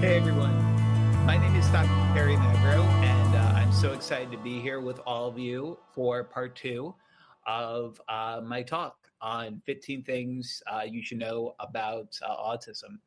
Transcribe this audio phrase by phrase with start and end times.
[0.00, 0.56] Hey everyone,
[1.26, 2.14] my name is Dr.
[2.14, 6.24] Kerry Magro, and uh, I'm so excited to be here with all of you for
[6.24, 6.94] part two
[7.46, 12.98] of uh, my talk on 15 things uh, you should know about uh, autism.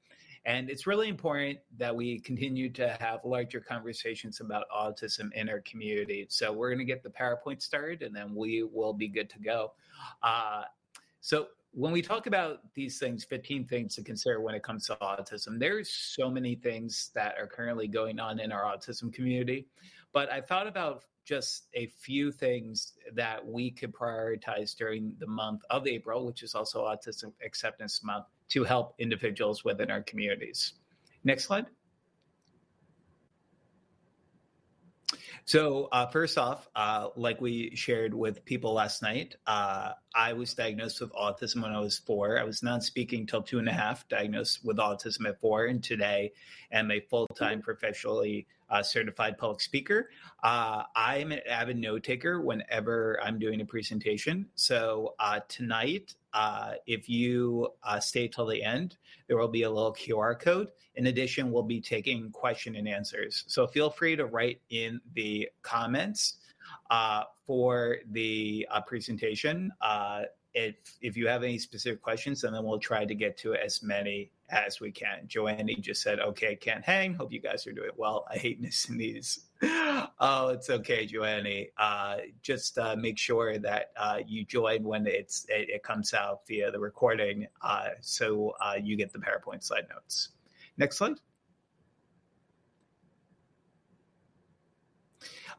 [0.45, 5.61] And it's really important that we continue to have larger conversations about autism in our
[5.61, 6.27] community.
[6.29, 9.39] So we're going to get the PowerPoint started and then we will be good to
[9.39, 9.73] go.
[10.21, 10.65] Uh,
[11.21, 14.97] so when we talk about these things 15 things to consider when it comes to
[15.01, 19.67] autism there's so many things that are currently going on in our autism community
[20.13, 25.61] but i thought about just a few things that we could prioritize during the month
[25.69, 30.73] of april which is also autism acceptance month to help individuals within our communities.
[31.23, 31.65] Next slide
[35.45, 40.53] So, uh, first off, uh, like we shared with people last night, uh, I was
[40.53, 42.39] diagnosed with autism when I was four.
[42.39, 45.83] I was non speaking till two and a half, diagnosed with autism at four, and
[45.83, 46.31] today
[46.71, 50.09] am a full time professionally uh, certified public speaker.
[50.43, 54.47] Uh, I'm an avid note taker whenever I'm doing a presentation.
[54.55, 55.15] So,
[56.33, 61.07] uh, if you stay till the end, there will be a little QR code in
[61.07, 63.43] addition, we'll be taking question and answers.
[63.47, 66.35] So feel free to write in the comments
[66.91, 69.71] uh, for the uh, presentation.
[70.53, 73.81] If if you have any specific questions, and then we'll try to get to as
[73.81, 75.27] many as we can.
[75.27, 77.13] Joanne just said, "Okay, can't hang.
[77.15, 79.39] Hope you guys are doing well." I hate missing these.
[79.61, 81.67] oh, it's okay, Joanne.
[81.77, 86.45] Uh, just uh, make sure that uh, you join when it's it, it, comes out
[86.47, 90.29] via the recording, uh, so uh, you get the PowerPoint slide notes.
[90.77, 91.17] Next slide.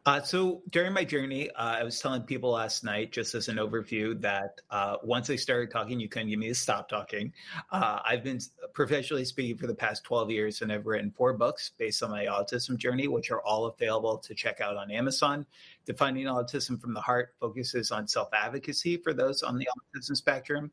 [0.07, 3.57] Uh, so during my journey, uh, I was telling people last night, just as an
[3.57, 7.33] overview, that uh, once I started talking, you couldn't get me to stop talking.
[7.73, 8.39] Uh, I've been
[8.75, 12.27] professionally speaking for the past 12 years, and I've written four books based on my
[12.27, 15.47] autism journey, which are all available to check out on Amazon.
[15.87, 20.71] Defining Autism from the Heart focuses on self advocacy for those on the autism spectrum.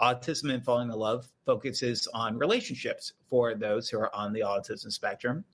[0.00, 4.90] Autism and Falling in Love focuses on relationships for those who are on the autism
[4.90, 5.44] spectrum.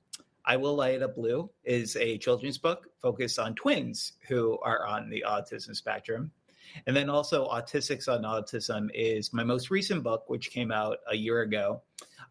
[0.44, 5.10] I Will Light Up Blue is a children's book focused on twins who are on
[5.10, 6.30] the autism spectrum.
[6.86, 11.16] And then also, Autistics on Autism is my most recent book, which came out a
[11.16, 11.82] year ago,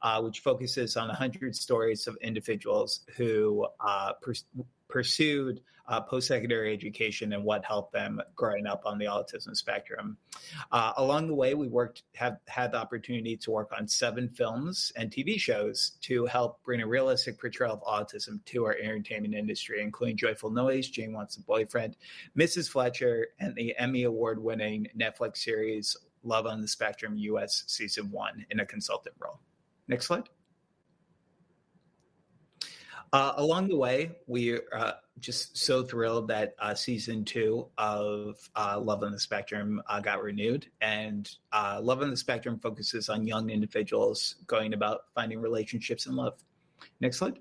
[0.01, 4.45] uh, which focuses on 100 stories of individuals who uh, pers-
[4.89, 10.15] pursued uh, post secondary education and what helped them growing up on the autism spectrum.
[10.71, 14.91] Uh, along the way, we worked have had the opportunity to work on seven films
[14.95, 19.81] and TV shows to help bring a realistic portrayal of autism to our entertainment industry,
[19.81, 21.97] including Joyful Noise, Jane Wants a Boyfriend,
[22.37, 22.69] Mrs.
[22.69, 28.45] Fletcher, and the Emmy Award winning Netflix series Love on the Spectrum US Season 1
[28.51, 29.39] in a consultant role.
[29.87, 30.29] Next slide.
[33.11, 38.37] Uh, along the way, we are uh, just so thrilled that uh, season two of
[38.55, 40.67] uh, Love on the Spectrum got renewed.
[40.81, 46.33] And Love on the Spectrum focuses on young individuals going about finding relationships and love.
[47.01, 47.39] Next slide.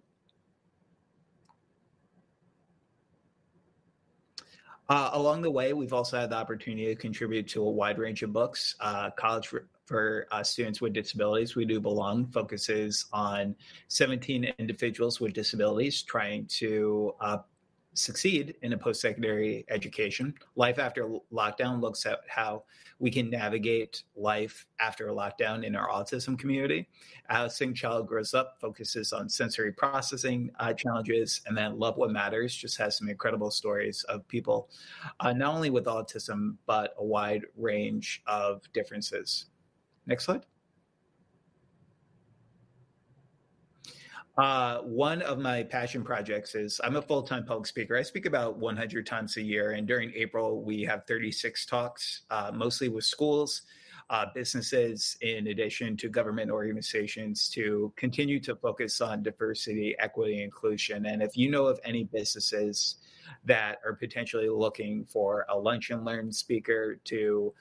[4.89, 8.33] Along the way, we've also had the opportunity to contribute to a wide range of
[8.33, 8.75] books.
[9.17, 9.53] college
[9.89, 11.57] for uh, students with disabilities.
[11.57, 13.57] We do belong focuses on
[13.89, 17.39] 17 individuals with disabilities trying to uh,
[17.95, 20.35] succeed in a post secondary education.
[20.57, 22.65] Life after lockdown looks at how
[23.01, 26.89] we can navigate life after a lockdown in our autism community.
[27.31, 32.55] Out-of-Sync Child Grows Up focuses on sensory processing uh, challenges, and then Love What Matters
[32.55, 34.69] just has some incredible stories of people,
[35.21, 39.47] uh, not only with autism, but a wide range of differences.
[40.07, 40.45] Next slide.
[44.39, 47.97] Uh, one of my passion projects is I'm a full time public speaker.
[47.97, 52.53] I speak about 100 times a year, and during April, we have 36 talks, uh,
[52.55, 53.63] mostly with schools,
[54.11, 61.07] uh, businesses, in addition to government organizations, to continue to focus on diversity, equity, inclusion.
[61.07, 62.97] And if you know of any businesses
[63.45, 67.53] that are potentially looking for a lunch and learn speaker to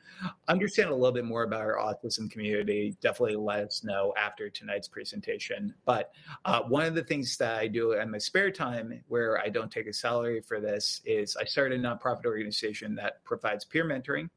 [0.47, 4.87] understand a little bit more about our autism community, definitely let us know after tonight's
[4.87, 5.73] presentation.
[5.85, 6.11] But
[6.45, 9.71] uh, one of the things that I do in my spare time where I don't
[9.71, 14.29] take a salary for this is I started a nonprofit organization that provides peer mentoring.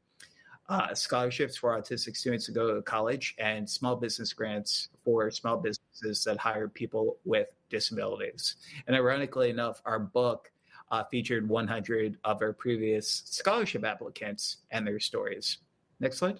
[0.69, 5.57] Uh, scholarships for autistic students to go to college and small business grants for small
[5.57, 8.55] businesses that hire people with disabilities.
[8.87, 10.49] And ironically enough, our book
[10.91, 15.57] uh, featured 100 of our previous scholarship applicants and their stories.
[15.99, 16.39] Next slide.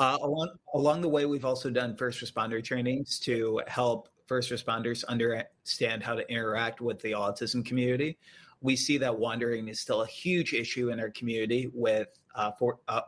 [0.00, 5.04] Uh, along along the way, we've also done first responder trainings to help first responders
[5.04, 8.18] understand how to interact with the autism community.
[8.64, 12.78] We see that wandering is still a huge issue in our community, with uh, for,
[12.88, 13.02] uh,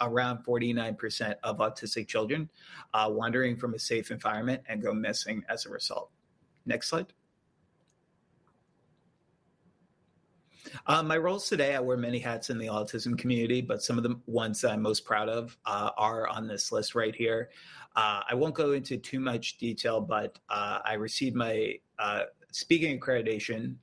[0.00, 2.48] around 49% of autistic children
[2.94, 6.10] uh, wandering from a safe environment and go missing as a result.
[6.66, 7.12] Next slide.
[10.86, 14.04] Uh, my roles today, I wear many hats in the autism community, but some of
[14.04, 17.50] the ones that I'm most proud of uh, are on this list right here.
[17.96, 22.22] Uh, I won't go into too much detail, but uh, I received my uh,
[22.52, 23.74] speaking accreditation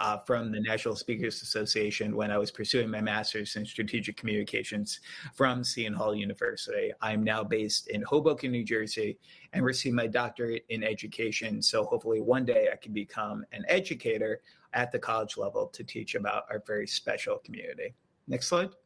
[0.00, 5.00] uh, from the National Speakers Association when I was pursuing my master's in strategic communications
[5.34, 6.90] from Seton Hall University.
[7.02, 9.18] I'm now based in Hoboken, New Jersey,
[9.52, 11.62] and received my doctorate in education.
[11.62, 14.40] So hopefully one day I can become an educator
[14.72, 17.94] at the college level to teach about our very special community.
[18.26, 18.79] Next slide.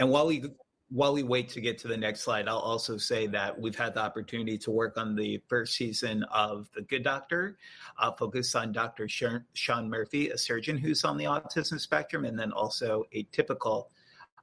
[0.00, 0.42] And while we
[0.88, 3.94] while we wait to get to the next slide, I'll also say that we've had
[3.94, 7.58] the opportunity to work on the first season of The Good Doctor,
[7.96, 9.06] uh, focused on Dr.
[9.08, 13.84] Sean Murphy, a surgeon who's on the autism spectrum, and then also Atypical,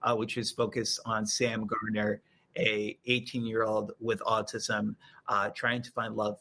[0.04, 2.21] uh, which is focused on Sam Gardner,
[2.56, 4.95] a 18 year old with autism,
[5.27, 6.38] uh, trying to find love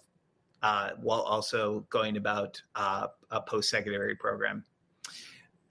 [0.62, 4.64] uh, while also going about uh, a post secondary program.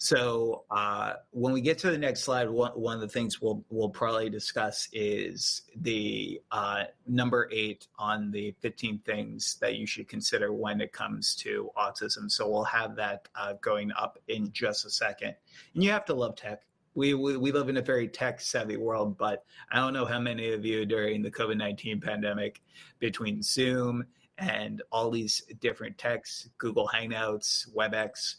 [0.05, 3.65] So uh, when we get to the next slide, one, one of the things we'll
[3.71, 10.07] we'll probably discuss is the uh, number eight on the 15 things that you should
[10.07, 12.29] consider when it comes to autism.
[12.29, 15.33] So we'll have that uh, going up in just a second.
[15.73, 16.61] And you have to love tech.
[16.93, 20.19] We, we, we live in a very tech savvy world, but I don't know how
[20.19, 22.61] many of you during the COVID 19 pandemic,
[22.99, 24.05] between Zoom
[24.37, 28.35] and all these different techs, Google Hangouts, WebEx,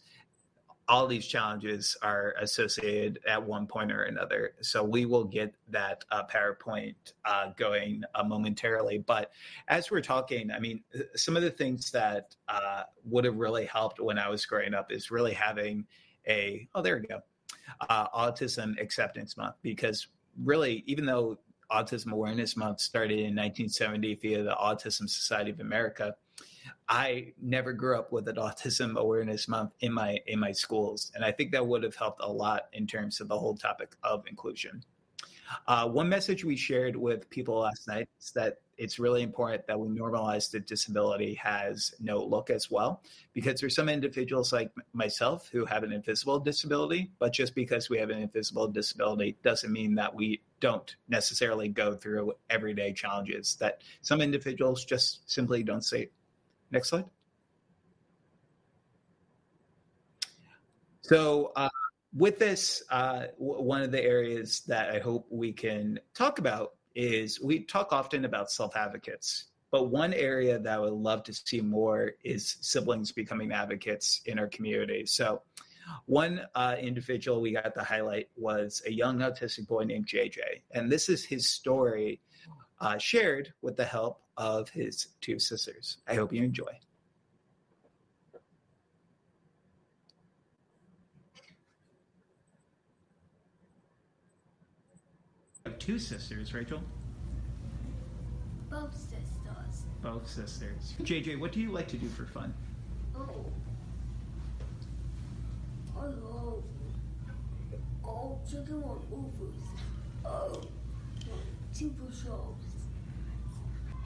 [0.89, 4.53] all these challenges are associated at one point or another.
[4.61, 6.95] So we will get that uh, PowerPoint
[7.25, 8.99] uh, going uh, momentarily.
[8.99, 9.33] But
[9.69, 10.83] as we're talking, I mean,
[11.17, 14.93] some of the things that uh, would have really helped when I was growing up
[14.93, 15.87] is really having
[16.29, 17.21] a, oh, there we go,
[17.89, 19.57] uh, Autism Acceptance Month.
[19.63, 20.07] Because
[20.45, 21.39] really, even though
[21.73, 26.15] Autism Awareness Month started in 1970 via the Autism Society of America,
[26.89, 31.25] I never grew up with an autism awareness month in my in my schools, and
[31.25, 34.27] I think that would have helped a lot in terms of the whole topic of
[34.27, 34.83] inclusion.
[35.69, 39.79] Uh, one message we shared with people last night is that it's really important that
[39.79, 43.03] we normalize that disability has no look as well,
[43.33, 47.99] because there's some individuals like myself who have an invisible disability, but just because we
[47.99, 53.83] have an invisible disability doesn't mean that we don't necessarily go through everyday challenges that
[54.03, 56.09] some individuals just simply don't see
[56.71, 57.05] Next slide.
[61.03, 61.69] So uh,
[62.17, 66.75] with this, uh, w- one of the areas that I hope we can talk about
[66.97, 71.61] is we talk often about self-advocates, but one area that I would love to see
[71.61, 75.07] more is siblings becoming advocates in our community.
[75.07, 75.43] So
[76.07, 80.41] one uh, individual we got to highlight was a young autistic boy named JJ,
[80.73, 82.21] and this is his story
[82.81, 85.99] uh, shared with the help of his two sisters.
[86.07, 86.79] I hope you enjoy.
[95.87, 96.83] two sisters, Rachel?
[98.69, 99.85] Both sisters.
[100.03, 100.95] Both sisters.
[101.01, 102.53] JJ, what do you like to do for fun?
[103.17, 103.47] Oh.
[105.97, 106.65] oh I love
[108.05, 109.63] oh, chicken on movies.
[110.25, 110.61] Oh,
[111.73, 112.66] super shows.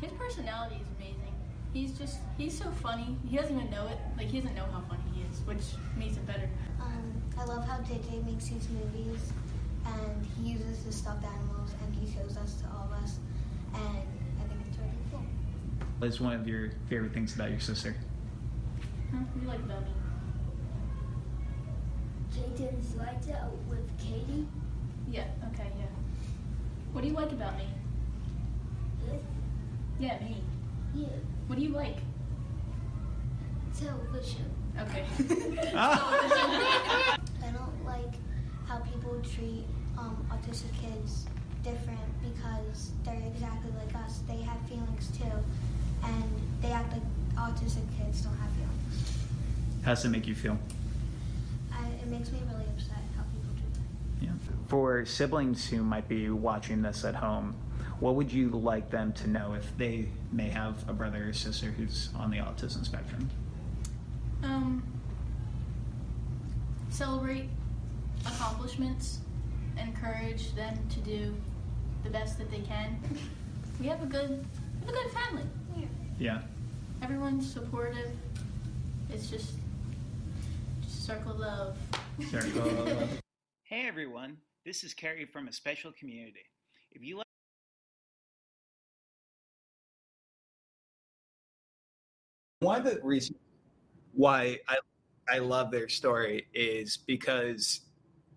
[0.01, 1.35] His personality is amazing.
[1.73, 3.17] He's just, he's so funny.
[3.29, 3.99] He doesn't even know it.
[4.17, 5.63] Like, he doesn't know how funny he is, which
[5.97, 6.49] makes it better.
[6.81, 9.33] Um, I love how JJ makes these movies
[9.87, 13.19] and he uses the stuffed animals and he shows us to all of us.
[13.75, 15.23] And I think it's really cool.
[15.99, 17.95] What is one of your favorite things about your sister?
[19.13, 19.19] Huh?
[19.41, 19.93] You like about me?
[22.35, 24.47] Jayden's lights out with Katie.
[25.11, 25.87] Yeah, okay, yeah.
[26.93, 27.65] What do you like about me?
[30.01, 30.37] Yeah, me.
[30.95, 31.09] Yeah.
[31.47, 31.99] What do you like?
[33.79, 34.51] Television.
[34.81, 35.05] Okay.
[35.77, 37.19] I
[37.53, 38.15] don't like
[38.67, 39.65] how people treat
[39.99, 41.27] um, autistic kids
[41.63, 44.21] different because they're exactly like us.
[44.27, 45.31] They have feelings too,
[46.03, 46.25] and
[46.63, 47.03] they act like
[47.37, 49.19] autistic kids don't have feelings.
[49.83, 50.59] How does it make you feel?
[51.75, 54.25] I, it makes me really upset how people do that.
[54.25, 54.33] Yeah.
[54.69, 57.55] For siblings who might be watching this at home,
[58.01, 61.67] what would you like them to know if they may have a brother or sister
[61.67, 63.29] who's on the autism spectrum?
[64.43, 64.83] Um,
[66.89, 67.51] celebrate
[68.27, 69.19] accomplishments,
[69.79, 71.35] encourage them to do
[72.03, 72.99] the best that they can.
[73.79, 74.47] We have a good,
[74.81, 75.45] we have a good family.
[75.77, 75.87] Yeah.
[76.19, 76.41] Yeah.
[77.03, 78.11] Everyone's supportive.
[79.11, 79.53] It's just,
[80.83, 81.77] just circle love.
[82.31, 82.63] Circle.
[82.63, 83.21] Love.
[83.65, 86.45] Hey everyone, this is Kerry from a special community.
[86.93, 87.27] If you like
[92.61, 93.39] one of the reasons
[94.13, 94.77] why I
[95.29, 97.83] I love their story is because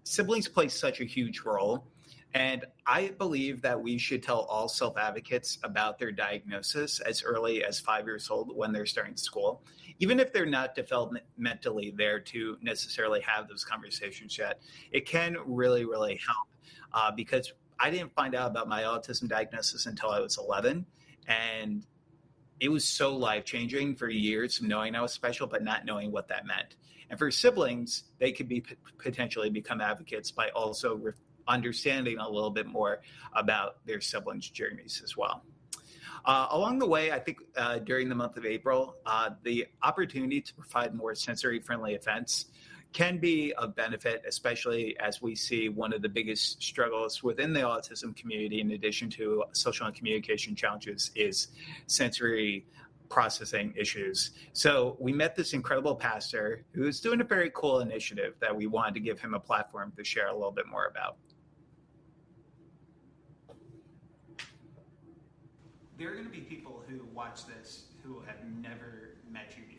[0.04, 1.88] siblings play such a huge role.
[2.36, 7.64] And I believe that we should tell all self advocates about their diagnosis as early
[7.64, 9.62] as five years old when they're starting school,
[10.00, 14.62] even if they're not developmentally there to necessarily have those conversations yet.
[14.92, 16.48] It can really, really help
[16.94, 20.86] uh, because I didn't find out about my autism diagnosis until I was 11.
[21.28, 21.86] And
[22.60, 26.28] it was so life changing for years knowing I was special, but not knowing what
[26.30, 26.76] that meant.
[27.10, 31.14] And for siblings, they could be p- potentially become advocates by also re-
[31.48, 33.02] understanding a little bit more
[33.36, 35.44] about their siblings' journeys as well.
[36.26, 40.40] Uh, along the way, I think uh, during the month of April, uh, the opportunity
[40.40, 42.46] to provide more sensory friendly events
[42.94, 47.62] can be of benefit, especially as we see one of the biggest struggles within the
[47.62, 51.48] autism community, in addition to social and communication challenges, is
[51.88, 52.66] sensory
[53.10, 54.32] processing issues.
[54.54, 58.68] So we met this incredible pastor who is doing a very cool initiative that we
[58.68, 61.18] wanted to give him a platform to share a little bit more about.
[65.98, 69.73] There are going to be people who watch this who have never met you.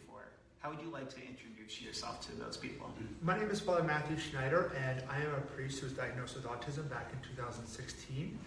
[0.65, 2.91] How would you like to introduce yourself to those people?
[3.21, 6.47] My name is Father Matthew Schneider, and I am a priest who was diagnosed with
[6.47, 8.39] autism back in 2016.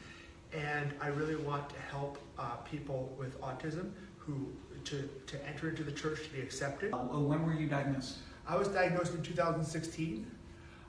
[0.52, 4.52] And I really want to help uh, people with autism who
[4.86, 6.92] to, to enter into the church to be accepted.
[6.92, 8.16] Uh, when were you diagnosed?
[8.48, 10.26] I was diagnosed in 2016.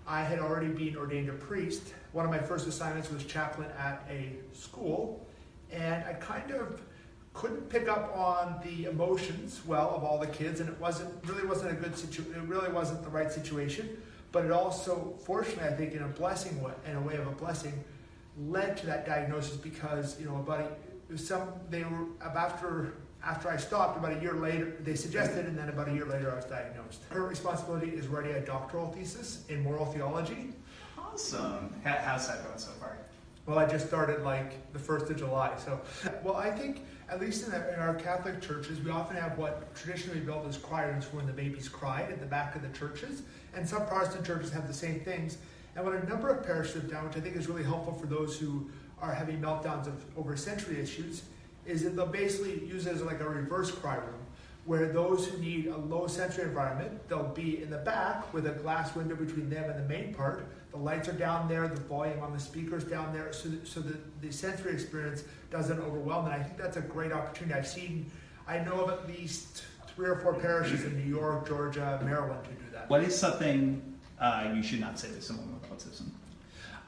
[0.07, 1.93] I had already been ordained a priest.
[2.13, 5.27] One of my first assignments was chaplain at a school,
[5.71, 6.81] and I kind of
[7.39, 11.47] couldn't pick up on the emotions well of all the kids, and it wasn't really
[11.47, 12.35] wasn't a good situation.
[12.35, 13.89] It really wasn't the right situation.
[14.33, 17.31] But it also, fortunately, I think, in a blessing way, in a way of a
[17.31, 17.73] blessing,
[18.49, 20.79] led to that diagnosis because you know about
[21.13, 25.57] a, some they were after after I stopped about a year later they suggested and
[25.57, 27.03] then about a year later I was diagnosed.
[27.11, 30.53] Her responsibility is writing a doctoral thesis in moral theology.
[30.99, 31.73] Awesome.
[31.85, 32.99] How's that going so far?
[33.47, 35.57] Well, I just started like the first of July.
[35.65, 35.81] So,
[36.23, 39.75] well, I think at least in, the, in our Catholic churches, we often have what
[39.75, 43.23] traditionally built as cry rooms when the babies cried at the back of the churches,
[43.55, 45.39] and some Protestant churches have the same things.
[45.75, 48.07] And what a number of parishes have done, which I think is really helpful for
[48.07, 48.69] those who
[49.01, 51.23] are having meltdowns of over sensory issues,
[51.67, 54.21] is that they'll basically use it as like a reverse cry room,
[54.65, 58.51] where those who need a low sensory environment, they'll be in the back with a
[58.51, 60.47] glass window between them and the main part.
[60.71, 63.81] The lights are down there, the volume on the speakers down there, so that, so
[63.81, 66.27] that the sensory experience doesn't overwhelm.
[66.27, 67.59] And I think that's a great opportunity.
[67.59, 68.11] I've seen,
[68.47, 72.51] I know of at least three or four parishes in New York, Georgia, Maryland to
[72.51, 72.89] do that.
[72.91, 73.83] What is something
[74.21, 76.11] uh, you should not say to someone with autism?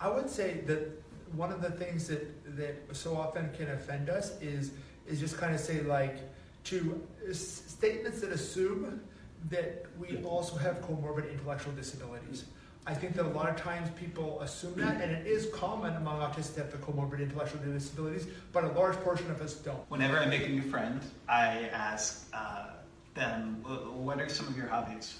[0.01, 4.41] I would say that one of the things that, that so often can offend us
[4.41, 4.73] is
[5.07, 6.19] is just kind of say like
[6.65, 9.01] to statements that assume
[9.49, 12.45] that we also have comorbid intellectual disabilities.
[12.87, 16.21] I think that a lot of times people assume that, and it is common among
[16.21, 19.79] autists to have the comorbid intellectual disabilities, but a large portion of us don't.
[19.91, 22.69] Whenever I make a new friend, I ask uh,
[23.15, 25.19] them, "What are some of your hobbies?"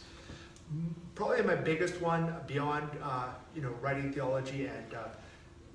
[1.15, 5.09] Probably my biggest one, beyond uh, you know writing theology and uh,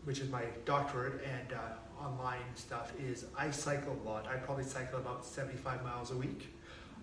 [0.06, 4.28] which is my doctorate and uh, online stuff, is I cycle a lot.
[4.28, 6.52] I probably cycle about 75 miles a week.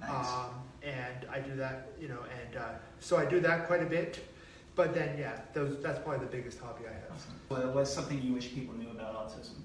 [0.01, 0.29] Nice.
[0.29, 0.51] Um,
[0.83, 4.27] and I do that, you know, and uh, so I do that quite a bit.
[4.75, 7.27] But then, yeah, those, that's probably the biggest hobby I have.
[7.49, 9.57] Well, what's something you wish people knew about autism?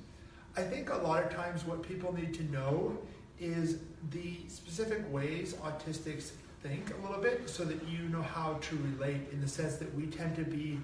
[0.57, 2.97] I think a lot of times what people need to know
[3.39, 3.77] is
[4.11, 9.21] the specific ways autistics think a little bit so that you know how to relate
[9.31, 10.79] in the sense that we tend to be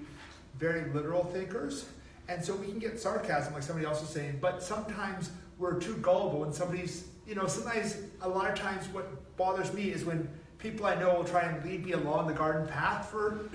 [0.58, 1.86] very literal thinkers
[2.28, 5.94] and so we can get sarcasm, like somebody else was saying, but sometimes we're too
[5.96, 10.28] gullible and somebody's, you know, sometimes a lot of times what bothers me is when
[10.58, 13.50] people I know will try and lead me along the garden path for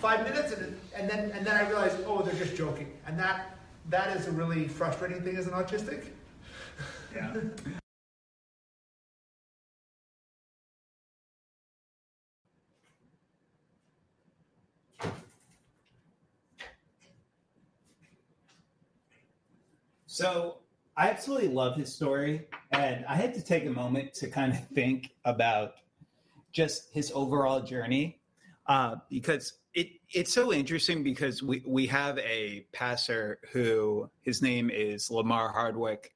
[0.00, 2.92] five minutes and, and then and then I realized, oh, they're just joking.
[3.06, 3.56] And that
[3.90, 6.06] that is a really frustrating thing as an autistic.
[7.14, 7.34] Yeah.
[20.06, 20.58] So
[20.96, 24.68] I absolutely love his story, and I had to take a moment to kind of
[24.68, 25.74] think about
[26.52, 28.20] just his overall journey
[28.68, 34.70] uh, because it it's so interesting because we we have a passer who his name
[34.70, 36.12] is Lamar Hardwick,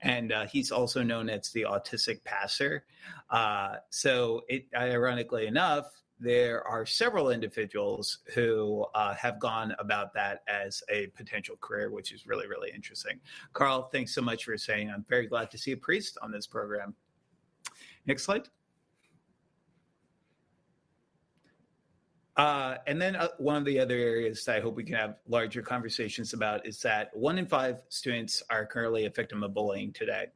[0.00, 2.84] and uh, he's also known as the autistic passer.
[3.30, 5.86] Uh, so, it ironically enough,
[6.20, 12.12] there are several individuals who uh, have gone about that as a potential career, which
[12.12, 13.18] is really, really interesting.
[13.52, 14.90] Carl, thanks so much for saying.
[14.90, 16.94] I'm very glad to see a priest on this program.
[18.06, 18.48] Next slide.
[22.40, 25.16] Uh, and then uh, one of the other areas that I hope we can have
[25.28, 29.92] larger conversations about is that one in five students are currently a victim of bullying
[29.92, 30.28] today.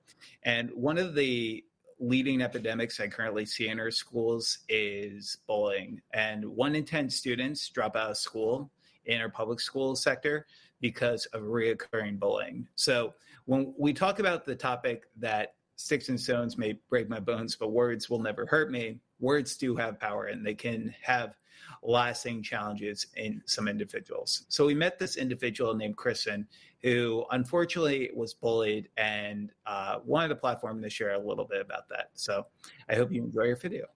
[0.42, 1.64] And one of the
[1.98, 6.02] leading epidemics I currently see in our schools is bullying.
[6.12, 8.70] And one in 10 students drop out of school
[9.06, 10.44] in our public school sector
[10.82, 12.68] because of reoccurring bullying.
[12.74, 13.14] So
[13.46, 17.72] when we talk about the topic that sticks and stones may break my bones, but
[17.72, 21.34] words will never hurt me, words do have power and they can have
[21.82, 24.44] lasting challenges in some individuals.
[24.48, 26.46] So we met this individual named Kristen
[26.82, 31.88] who unfortunately was bullied and uh, wanted a platform to share a little bit about
[31.88, 32.10] that.
[32.12, 32.46] So
[32.90, 33.86] I hope you enjoy your video.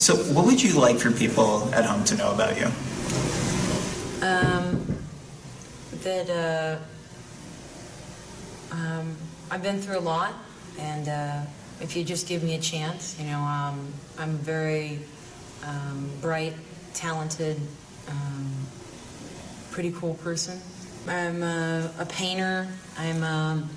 [0.00, 2.66] So, what would you like for people at home to know about you?
[4.22, 4.98] Um,
[6.02, 6.78] that uh,
[8.74, 9.16] um,
[9.50, 10.34] I've been through a lot,
[10.78, 11.40] and uh,
[11.80, 15.00] if you just give me a chance, you know, um, I'm very
[15.68, 16.54] um, bright,
[16.94, 17.60] talented,
[18.08, 18.52] um,
[19.70, 20.60] pretty cool person.
[21.06, 22.66] I'm a, a painter.
[22.98, 23.68] I'm a,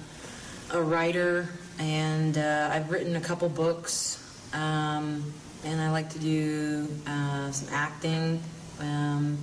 [0.74, 1.48] a writer,
[1.80, 4.18] and uh, I've written a couple books.
[4.54, 5.34] Um,
[5.64, 8.42] and I like to do uh, some acting.
[8.80, 9.38] Um,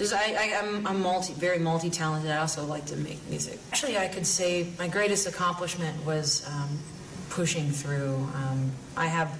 [0.00, 2.30] I, I, am I'm multi, very multi-talented.
[2.30, 3.58] I also like to make music.
[3.72, 6.78] Actually, I could say my greatest accomplishment was um,
[7.30, 8.16] pushing through.
[8.34, 9.38] Um, I have,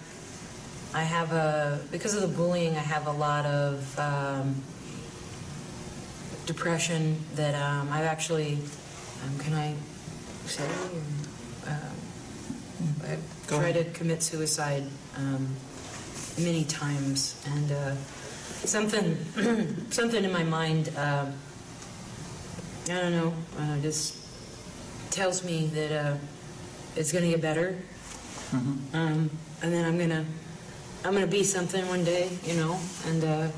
[0.96, 2.74] I have a because of the bullying.
[2.74, 4.54] I have a lot of um,
[6.46, 8.59] depression that um, I've actually.
[9.22, 9.74] Um, can I
[10.46, 10.64] say?
[10.64, 11.96] Or, um,
[13.04, 13.92] I Go tried ahead.
[13.92, 14.85] to commit suicide
[15.18, 15.54] um,
[16.38, 17.94] many times, and uh,
[18.64, 19.16] something,
[19.90, 20.90] something in my mind.
[20.96, 21.26] Uh,
[22.87, 23.35] I don't know.
[23.59, 24.16] Uh, just
[25.11, 26.16] tells me that uh,
[26.94, 27.76] it's going to get better,
[28.54, 29.30] um,
[29.62, 30.24] and then I'm gonna,
[31.04, 33.22] I'm gonna be something one day, you know, and.
[33.24, 33.48] Uh,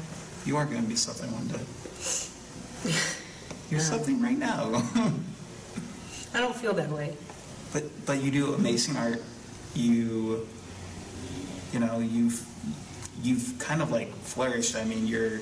[0.46, 1.60] You are going to be something one day.
[3.70, 4.70] You're something right now.
[6.34, 7.16] I don't feel that way.
[7.72, 9.20] but but you do amazing art.
[9.74, 10.46] You
[11.72, 12.40] you know you've
[13.22, 14.72] you've kind of like flourished.
[14.76, 15.40] I mean you're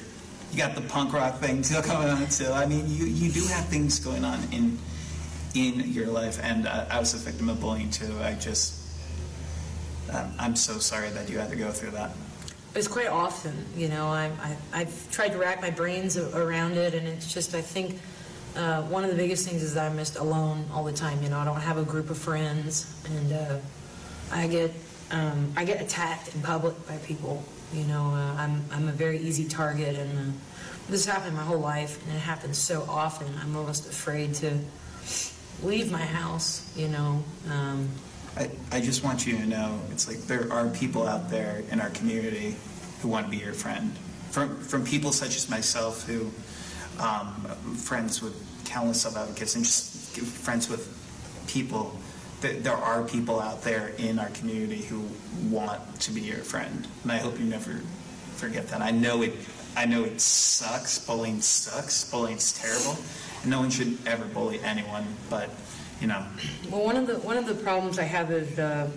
[0.51, 2.51] you got the punk rock thing still coming on too.
[2.51, 4.79] I mean you you do have things going on in
[5.55, 8.11] in your life, and uh, I was a victim of bullying too.
[8.23, 8.75] I just
[10.13, 12.11] um, I'm so sorry that you had to go through that.
[12.75, 14.09] It's quite often, you know.
[14.09, 17.99] I, I, I've tried to rack my brains around it, and it's just, I think,
[18.55, 21.23] uh, one of the biggest things is that I'm just alone all the time.
[21.23, 23.57] You know, I don't have a group of friends, and uh,
[24.31, 24.73] I get,
[25.11, 27.43] um, I get attacked in public by people.
[27.73, 30.33] You know, uh, I'm, I'm a very easy target, and uh,
[30.91, 33.27] this happened my whole life, and it happens so often.
[33.41, 34.59] I'm almost afraid to
[35.63, 36.71] leave my house.
[36.77, 37.25] You know.
[37.51, 37.89] Um,
[38.37, 41.81] I, I just want you to know it's like there are people out there in
[41.81, 42.57] our community
[43.01, 43.93] who want to be your friend.
[44.31, 46.31] From, from people such as myself who
[47.01, 47.35] um,
[47.77, 50.93] friends with countless self advocates and just friends with
[51.49, 51.99] people.
[52.41, 55.09] There are people out there in our community who
[55.49, 57.81] want to be your friend, and I hope you never
[58.37, 58.83] forget that.
[58.83, 59.33] I know it.
[59.75, 60.99] I know it sucks.
[60.99, 62.05] Bullying sucks.
[62.11, 62.99] Bullying's terrible,
[63.43, 65.07] and no one should ever bully anyone.
[65.31, 65.49] But
[66.01, 66.25] you know,
[66.71, 68.91] Well, one of the one of the problems I have is uh,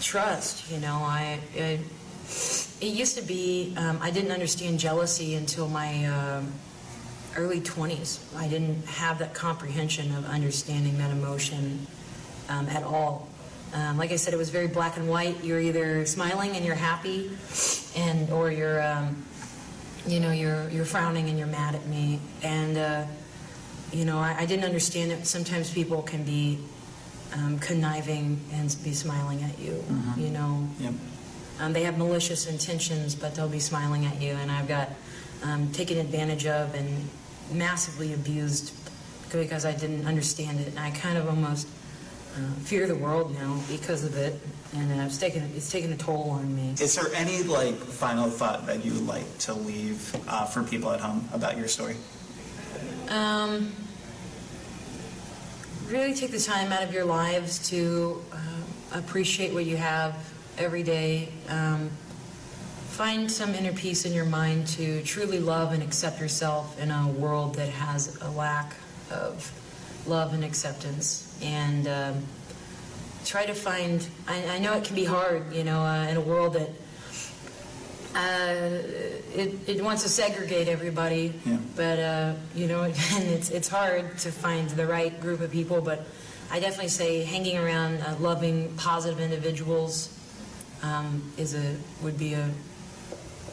[0.00, 0.70] trust.
[0.70, 1.80] You know, I it,
[2.80, 6.52] used to be um, I didn't understand jealousy until my um
[7.36, 8.24] early twenties.
[8.36, 11.86] I didn't have that comprehension of understanding that emotion
[12.48, 13.28] um, at all.
[13.74, 15.44] Um, like I said, it was very black and white.
[15.44, 17.30] You're either smiling and you're happy,
[17.94, 19.22] and or you're um,
[20.06, 22.78] you know you're you're frowning and you're mad at me and.
[22.78, 23.04] Uh,
[23.96, 26.58] you know, I, I didn't understand that sometimes people can be
[27.34, 29.82] um, conniving and be smiling at you.
[30.16, 30.92] You know, yep.
[31.60, 34.32] um, they have malicious intentions, but they'll be smiling at you.
[34.32, 34.90] And I've got
[35.42, 37.08] um, taken advantage of and
[37.52, 38.72] massively abused
[39.32, 40.68] because I didn't understand it.
[40.68, 41.66] And I kind of almost
[42.36, 44.38] uh, fear the world now because of it,
[44.74, 46.74] and uh, it's taken it's taken a toll on me.
[46.78, 50.90] Is there any like final thought that you would like to leave uh, for people
[50.90, 51.96] at home about your story?
[53.08, 53.72] Um,
[55.88, 58.36] really take the time out of your lives to uh,
[58.92, 60.16] appreciate what you have
[60.58, 61.28] every day.
[61.48, 61.90] Um,
[62.88, 67.08] find some inner peace in your mind to truly love and accept yourself in a
[67.08, 68.74] world that has a lack
[69.10, 69.52] of
[70.06, 71.38] love and acceptance.
[71.42, 72.24] And um,
[73.24, 76.20] try to find, I, I, know it can be hard, you know, uh, in a
[76.20, 76.70] world that
[78.16, 78.82] uh,
[79.36, 81.58] it, it wants to segregate everybody, Yeah.
[81.76, 82.82] but uh, you know,
[83.14, 85.80] and it's it's hard to find the right group of people.
[85.82, 86.00] But
[86.50, 90.08] I definitely say hanging around uh, loving, positive individuals
[90.82, 92.48] um, is a would be a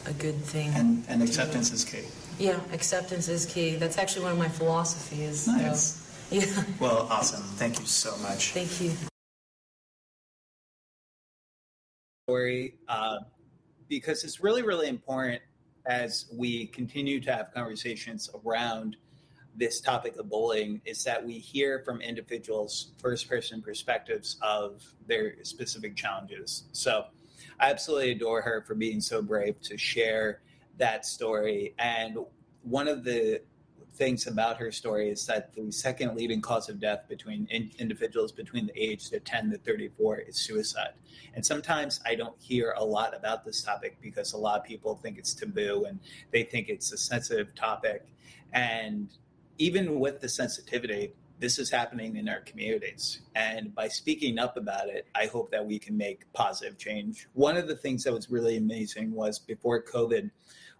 [0.06, 0.72] a good thing.
[0.74, 2.04] And, and acceptance is key.
[2.38, 3.76] yeah, acceptance is key.
[3.76, 5.46] That's actually one of my philosophies.
[5.46, 6.00] Nice.
[6.30, 7.42] So, yeah, Well, awesome.
[7.56, 8.52] Thank you so much.
[8.52, 8.92] thank you.
[12.26, 13.18] story uh,
[13.88, 15.42] because it's really, really important
[15.86, 18.96] as we continue to have conversations around
[19.56, 25.34] this topic of bullying is that we hear from individuals first person perspectives of their
[25.44, 26.64] specific challenges.
[26.72, 27.04] So
[27.60, 30.40] I absolutely adore her for being so brave to share
[30.78, 31.74] that story.
[31.78, 32.18] And
[32.62, 33.42] one of the
[33.94, 38.32] things about her story is that the second leading cause of death between in, individuals
[38.32, 40.94] between the age of 10 to 34 is suicide.
[41.34, 44.96] And sometimes I don't hear a lot about this topic because a lot of people
[44.96, 46.00] think it's taboo and
[46.32, 48.06] they think it's a sensitive topic.
[48.52, 49.08] And
[49.58, 53.20] even with the sensitivity, this is happening in our communities.
[53.34, 57.28] And by speaking up about it, I hope that we can make positive change.
[57.34, 60.30] One of the things that was really amazing was before COVID,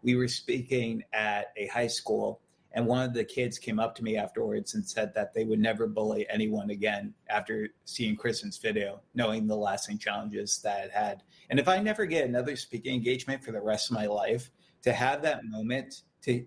[0.03, 2.41] we were speaking at a high school
[2.75, 5.61] and one of the kids came up to me afterwards and said that they would
[5.61, 11.23] never bully anyone again after seeing Kristen's video, knowing the lasting challenges that it had.
[11.51, 14.51] And if I never get another speaking engagement for the rest of my life,
[14.83, 16.45] to have that moment to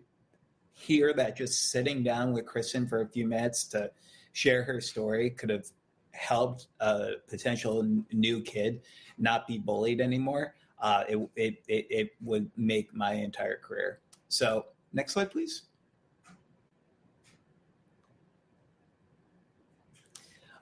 [0.73, 3.89] hear that just sitting down with Kristen for a few minutes to
[4.33, 5.65] share her story could have
[6.11, 8.81] helped a potential n- new kid
[9.17, 14.01] not be bullied anymore, uh, it, it, it, it would make my entire career.
[14.27, 15.63] So, next slide, please.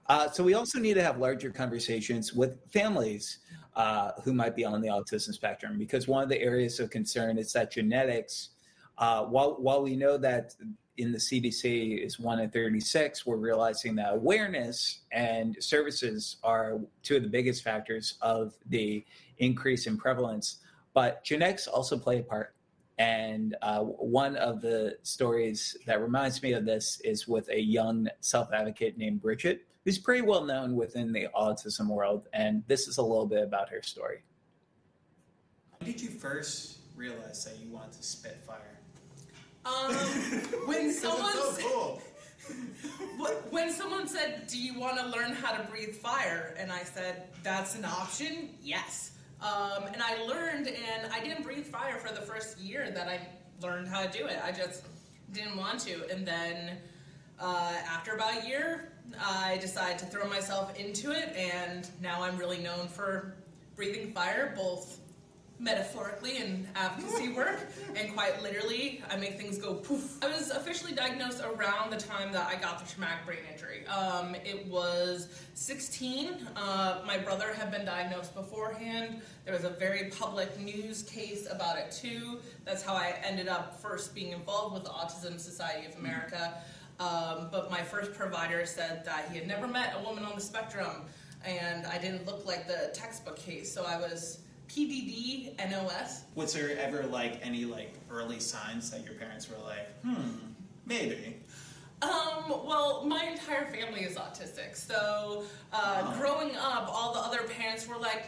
[0.08, 3.40] Uh, so we also need to have larger conversations with families
[3.76, 7.38] uh, who might be on the autism spectrum because one of the areas of concern
[7.38, 8.50] is that genetics,
[9.00, 10.54] uh, while, while we know that
[10.98, 17.18] in the CDC is 1 in 36, we're realizing that awareness and services are two
[17.18, 19.04] of the biggest factors of the
[19.40, 20.60] increase in prevalence.
[20.94, 22.56] But genetics also play a part.
[22.98, 28.08] And uh, one of the stories that reminds me of this is with a young
[28.22, 32.28] self advocate named Bridget who's pretty well known within the autism world.
[32.34, 34.24] And this is a little bit about her story.
[35.78, 38.80] When did you first realize that you wanted to spit fire?
[39.66, 39.94] Um,
[40.66, 42.02] when someone so said, cool.
[43.20, 46.84] Wh- when someone said, "Do you want to learn how to breathe fire?" and I
[46.84, 49.12] said, "That's an option." Yes.
[49.42, 53.28] Um, and I learned, and I didn't breathe fire for the first year that I
[53.62, 54.40] learned how to do it.
[54.44, 54.84] I just
[55.34, 56.78] didn't want to, and then
[57.40, 62.38] uh, after about a year, I decided to throw myself into it, and now I'm
[62.38, 63.36] really known for
[63.76, 65.00] breathing fire, both
[65.60, 67.60] metaphorically and advocacy work,
[67.96, 70.18] and quite literally, I make things go poof.
[70.22, 73.88] I was officially diagnosed around the time that I got the traumatic brain injury.
[73.88, 76.48] Um, it was 16.
[76.56, 79.22] Uh, my brother had been diagnosed beforehand.
[79.46, 82.40] There was a very public news case about it too.
[82.66, 86.56] That's how I ended up first being involved with the Autism Society of America.
[87.00, 90.42] Um, but my first provider said that he had never met a woman on the
[90.42, 91.02] spectrum,
[91.46, 96.24] and I didn't look like the textbook case, so I was PDD NOS.
[96.36, 100.38] Was there ever like any like early signs that your parents were like, hmm,
[100.86, 101.36] maybe?
[102.02, 106.18] Um, well, my entire family is autistic, so uh, Oh.
[106.20, 108.24] growing up, all the other parents were like,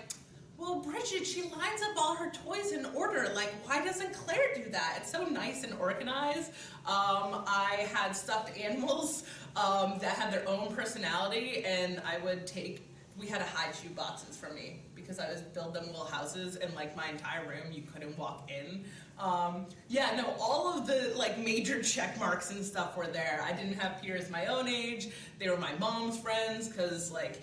[0.57, 3.31] well, Bridget, she lines up all her toys in order.
[3.35, 4.99] Like, why doesn't Claire do that?
[5.01, 6.49] It's so nice and organized.
[6.85, 9.23] Um, I had stuffed animals
[9.55, 12.83] um, that had their own personality, and I would take.
[13.19, 16.55] We had to hide shoe boxes from me because I was build them little houses,
[16.55, 18.83] and like my entire room, you couldn't walk in.
[19.19, 23.43] Um, yeah, no, all of the like major check marks and stuff were there.
[23.43, 25.09] I didn't have peers my own age.
[25.39, 27.41] They were my mom's friends because like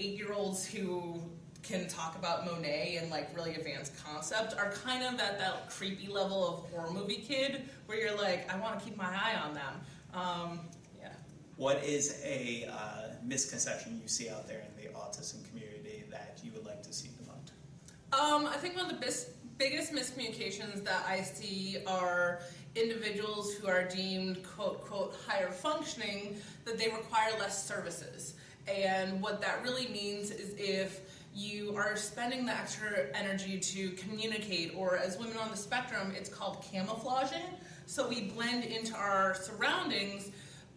[0.00, 1.20] eight year olds who
[1.68, 6.08] can talk about Monet and like really advanced concept are kind of at that creepy
[6.08, 9.54] level of horror movie kid where you're like, I want to keep my eye on
[9.54, 9.80] them.
[10.14, 10.60] Um,
[10.98, 11.08] yeah.
[11.56, 16.52] What is a uh, misconception you see out there in the autism community that you
[16.52, 18.18] would like to see debunked?
[18.18, 22.40] Um, I think one of the bis- biggest miscommunications that I see are
[22.74, 28.34] individuals who are deemed quote quote higher functioning that they require less services.
[28.68, 31.00] And what that really means is if
[31.36, 36.30] you are spending the extra energy to communicate, or as women on the spectrum, it's
[36.30, 37.44] called camouflaging.
[37.84, 40.30] So we blend into our surroundings,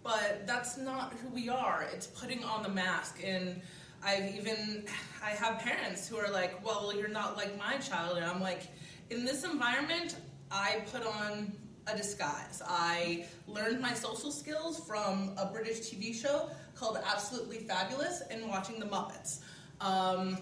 [0.03, 1.87] but that's not who we are.
[1.93, 3.21] It's putting on the mask.
[3.23, 3.61] And
[4.03, 4.83] I've even,
[5.23, 8.17] I have parents who are like, well, you're not like my child.
[8.17, 8.63] And I'm like,
[9.09, 10.17] in this environment,
[10.51, 11.53] I put on
[11.87, 12.61] a disguise.
[12.67, 18.77] I learned my social skills from a British TV show called Absolutely Fabulous and watching
[18.77, 19.39] The Muppets.
[19.81, 20.37] Um,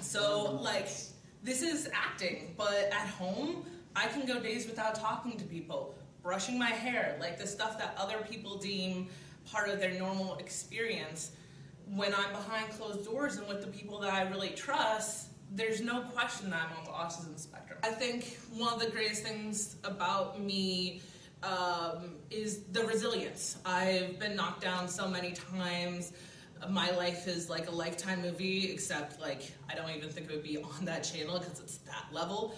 [0.00, 0.88] so, like,
[1.42, 6.58] this is acting, but at home, I can go days without talking to people, brushing
[6.58, 9.08] my hair, like the stuff that other people deem
[9.50, 11.32] part of their normal experience.
[11.94, 16.00] When I'm behind closed doors and with the people that I really trust, there's no
[16.00, 17.78] question that I'm on the autism spectrum.
[17.84, 21.00] I think one of the greatest things about me
[21.42, 23.58] um, is the resilience.
[23.64, 26.12] I've been knocked down so many times.
[26.70, 30.42] My life is like a lifetime movie, except like I don't even think it would
[30.42, 32.56] be on that channel because it's that level.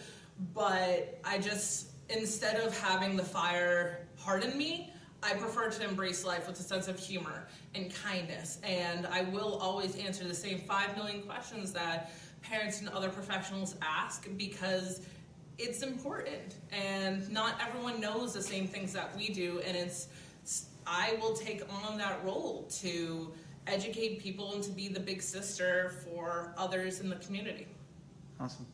[0.55, 6.47] But I just, instead of having the fire harden me, I prefer to embrace life
[6.47, 8.59] with a sense of humor and kindness.
[8.63, 13.77] And I will always answer the same five million questions that parents and other professionals
[13.83, 15.01] ask because
[15.59, 20.09] it's important and not everyone knows the same things that we do and it's
[20.87, 23.33] i will take on that role to
[23.69, 27.67] educate people and to be the big sister for others in the community
[28.41, 28.67] awesome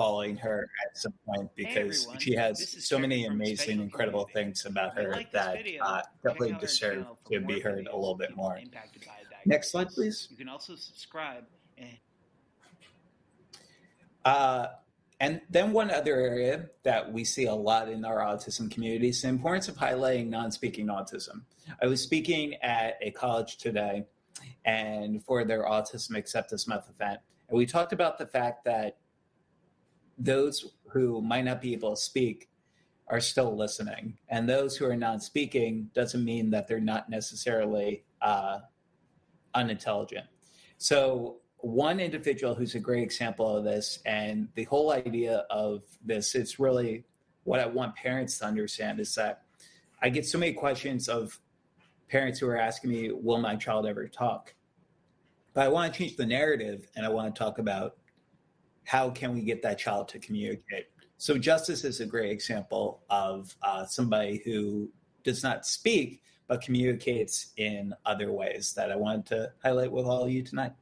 [0.00, 4.94] following her at some point because hey she has so many amazing, incredible things about
[4.96, 8.58] her like that video, uh, definitely deserve to be heard a little bit more.
[9.44, 10.28] Next slide, please.
[10.30, 11.44] You can also subscribe.
[11.76, 11.98] And,
[14.24, 14.68] uh,
[15.20, 19.22] and then one other area that we see a lot in our autism community is
[19.22, 21.42] the importance of highlighting non-speaking autism.
[21.82, 24.06] I was speaking at a college today
[24.64, 28.96] and for their autism acceptance month event and we talked about the fact that
[30.16, 32.48] those who might not be able to speak
[33.08, 38.04] are still listening, and those who are not speaking doesn't mean that they're not necessarily
[38.22, 38.60] uh,
[39.54, 40.26] unintelligent.
[40.78, 46.34] So one individual who's a great example of this, and the whole idea of this,
[46.34, 47.04] it's really
[47.44, 49.42] what I want parents to understand is that
[50.02, 51.38] I get so many questions of
[52.08, 54.54] parents who are asking me, Will my child ever talk?
[55.52, 57.96] But I want to change the narrative and I want to talk about
[58.84, 60.86] how can we get that child to communicate?
[61.18, 64.90] So, Justice is a great example of uh, somebody who
[65.22, 70.24] does not speak but communicates in other ways that I wanted to highlight with all
[70.24, 70.72] of you tonight.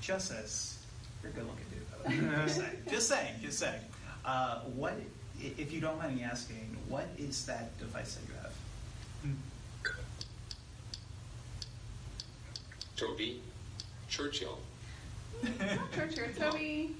[0.00, 0.78] Justice,
[1.22, 2.30] you're a good looking dude.
[2.46, 3.34] just saying, just saying.
[3.42, 3.80] Just saying.
[4.24, 4.94] Uh, what,
[5.40, 8.52] if you don't mind me asking, what is that device that you have?
[12.96, 13.40] Toby
[14.08, 14.58] Churchill.
[15.94, 16.28] Churchill.
[16.38, 16.94] Toby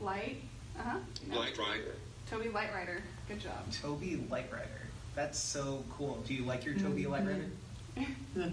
[0.00, 0.38] Light.
[0.76, 0.98] Uh huh.
[1.30, 1.92] Lightwriter.
[2.28, 3.00] Toby Lightwriter.
[3.28, 3.70] Good job.
[3.70, 4.66] Toby Lightwriter.
[5.14, 6.22] That's so cool.
[6.26, 7.48] Do you like your Toby Lightwriter?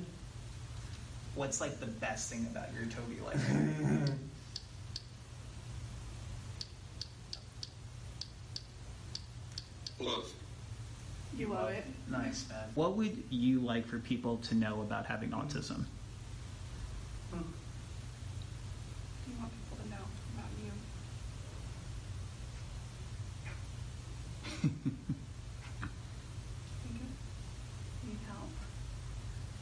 [1.35, 3.41] What's like the best thing about your Toby life?
[10.01, 10.33] Love.
[11.37, 11.85] You love it.
[12.09, 12.69] Nice, man.
[12.75, 15.85] What would you like for people to know about having autism?
[17.31, 17.37] Hmm.
[19.27, 20.71] you want people to know about you?
[26.83, 28.07] Think it?
[28.07, 28.51] Need help?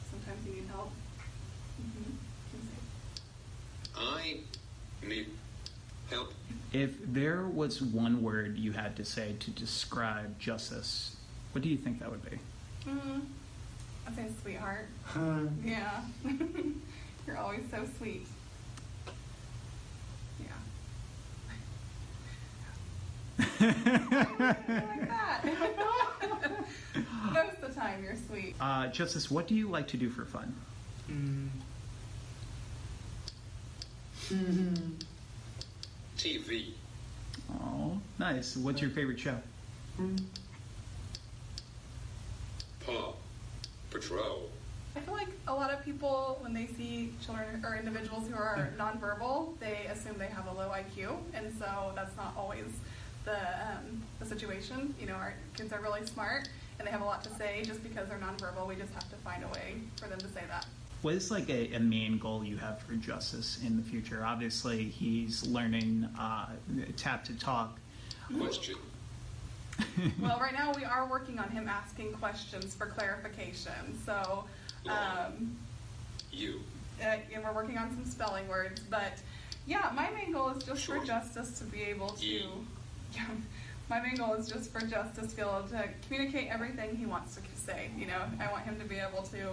[0.09, 0.91] Sometimes you need help.
[1.81, 2.11] Mm-hmm.
[5.03, 5.27] I need
[6.09, 6.33] help.
[6.71, 11.15] If there was one word you had to say to describe justice,
[11.51, 12.37] what do you think that would be?
[12.87, 13.21] Mm,
[14.07, 14.87] I'd say sweetheart.
[15.63, 16.01] yeah.
[17.27, 18.25] You're always so sweet.
[20.39, 20.47] Yeah.
[23.59, 25.45] like that.
[27.33, 28.55] Most of the time, you're sweet.
[28.59, 30.55] Uh, Justice, what do you like to do for fun?
[36.17, 36.65] TV.
[37.51, 38.55] Oh, nice.
[38.57, 39.35] What's your favorite show?
[42.85, 43.13] Paw
[43.89, 44.49] Patrol.
[44.95, 48.69] I feel like a lot of people, when they see children or individuals who are
[48.77, 52.65] nonverbal, they assume they have a low IQ, and so that's not always
[53.25, 54.93] the um, the situation.
[54.99, 57.63] You know, our kids are really smart and they have a lot to say.
[57.63, 60.41] Just because they're nonverbal, we just have to find a way for them to say
[60.47, 60.65] that.
[61.01, 64.23] What is like a, a main goal you have for Justice in the future?
[64.25, 66.47] Obviously, he's learning uh,
[66.97, 67.79] tap to talk.
[68.37, 68.75] Question.
[70.21, 73.71] well, right now we are working on him asking questions for clarification.
[74.05, 74.43] So,
[74.89, 75.55] um,
[76.33, 76.59] You.
[77.01, 78.81] uh, and we're working on some spelling words.
[78.81, 79.13] But
[79.65, 82.25] yeah, my main goal is just for Justice to be able to.
[82.25, 82.49] You.
[83.15, 83.25] Yeah,
[83.89, 87.33] my main goal is just for Justice to be able to communicate everything he wants
[87.37, 87.89] to say.
[87.97, 89.47] You know, I want him to be able to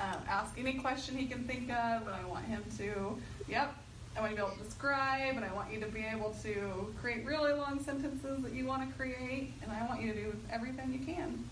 [0.00, 3.74] um, ask any question he can think of, and I want him to, yep,
[4.16, 6.34] I want you to be able to describe, and I want you to be able
[6.42, 10.20] to create really long sentences that you want to create, and I want you to
[10.20, 11.44] do everything you can.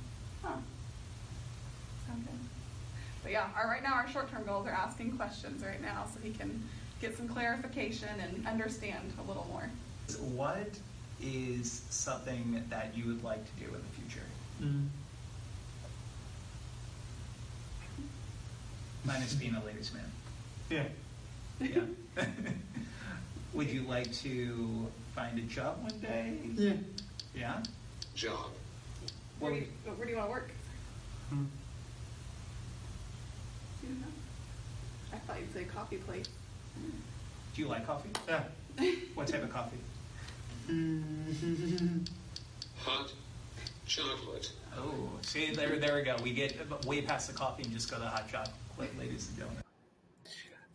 [0.43, 0.57] Huh.
[2.07, 2.41] Sound good.
[3.23, 6.31] But yeah, our, right now our short-term goals are asking questions right now so he
[6.31, 6.63] can
[7.01, 9.69] get some clarification and understand a little more.
[10.35, 10.71] What
[11.21, 14.27] is something that you would like to do in the future?
[19.07, 20.11] Minus being a ladies' man.
[20.69, 20.85] Yeah.
[21.61, 22.25] Yeah.
[23.55, 26.39] would you like to find a job one day?
[26.55, 26.73] Yeah.
[27.35, 27.63] Yeah?
[28.15, 28.51] Job.
[29.39, 30.51] Where do you, where do you want to work?
[31.31, 31.45] Hmm.
[33.81, 34.07] Do you know?
[35.13, 36.27] I thought you'd say coffee place.
[37.55, 38.11] Do you like coffee?
[38.29, 38.43] Yeah.
[39.15, 39.79] What type of coffee?
[42.85, 43.13] Hot
[43.87, 44.53] chocolate.
[44.77, 46.17] Oh, see, there, there we go.
[46.23, 49.39] We get way past the coffee and just go to the hot chocolate, ladies and
[49.39, 49.63] gentlemen.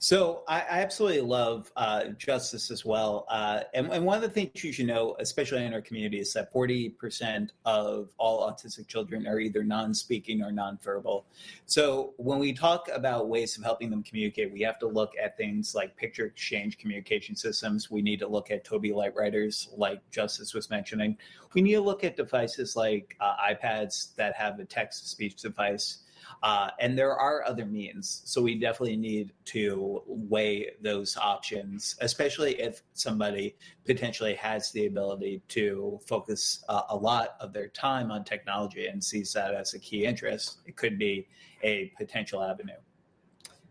[0.03, 4.29] So I, I absolutely love uh, justice as well, uh, and, and one of the
[4.29, 8.87] things you should know, especially in our community, is that forty percent of all autistic
[8.87, 11.27] children are either non-speaking or non verbal.
[11.67, 15.37] So when we talk about ways of helping them communicate, we have to look at
[15.37, 17.91] things like picture exchange communication systems.
[17.91, 21.15] We need to look at Toby Lightwriters, like Justice was mentioning.
[21.53, 25.99] We need to look at devices like uh, iPads that have a text-to-speech device.
[26.43, 28.21] Uh, and there are other means.
[28.25, 35.41] So we definitely need to weigh those options, especially if somebody potentially has the ability
[35.49, 39.79] to focus uh, a lot of their time on technology and sees that as a
[39.79, 40.59] key interest.
[40.65, 41.27] It could be
[41.63, 42.73] a potential avenue.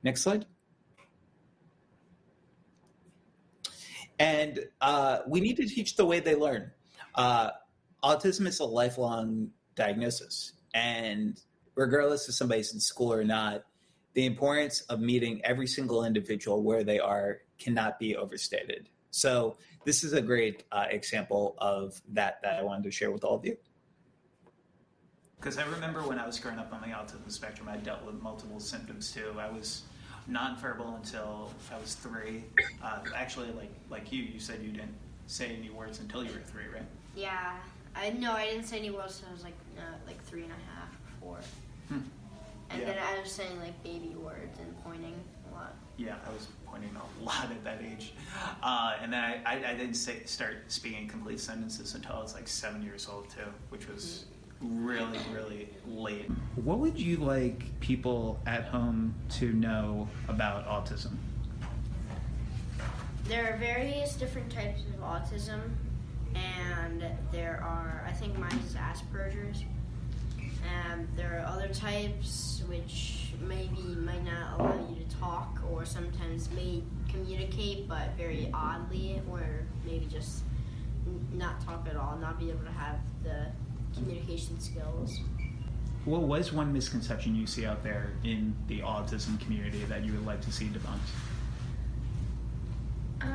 [0.02, 0.46] Next slide.
[4.18, 6.70] And uh, we need to teach the way they learn.
[7.14, 7.50] Uh,
[8.04, 10.52] autism is a lifelong diagnosis.
[10.74, 11.40] And
[11.74, 13.64] regardless if somebody's in school or not,
[14.14, 18.88] the importance of meeting every single individual where they are cannot be overstated.
[19.10, 23.24] So this is a great uh, example of that that I wanted to share with
[23.24, 23.56] all of you.
[25.36, 28.20] Because I remember when I was growing up on the autism spectrum, I dealt with
[28.20, 29.34] multiple symptoms too.
[29.38, 29.82] I was
[30.30, 32.44] nonverbal until I was three.
[32.82, 34.94] Uh, actually, like like you, you said you didn't
[35.26, 36.84] say any words until you were three, right?
[37.16, 37.56] Yeah,
[37.96, 39.14] I no, I didn't say any words.
[39.16, 41.38] until I was like uh, like three and a half, four,
[41.88, 42.00] Hmm.
[42.70, 42.86] and Yeah.
[42.86, 45.14] then I was saying like baby words and pointing
[45.50, 45.74] a lot.
[45.96, 48.14] Yeah, I was pointing a lot at that age,
[48.62, 52.34] uh, and then I, I, I didn't say, start speaking complete sentences until I was
[52.34, 54.24] like seven years old too, which was
[54.62, 56.30] really really late.
[56.56, 61.16] What would you like people at home to know about autism?
[63.24, 65.60] There are various different types of autism,
[66.34, 69.64] and there are I think mine is Asperger's.
[70.70, 76.50] And there are other types which maybe might not allow you to talk, or sometimes
[76.52, 79.42] may communicate but very oddly, or
[79.84, 80.42] maybe just
[81.32, 83.46] not talk at all, not be able to have the
[83.94, 85.20] communication skills.
[86.04, 90.26] What was one misconception you see out there in the autism community that you would
[90.26, 90.98] like to see debunked?
[93.20, 93.26] Uh,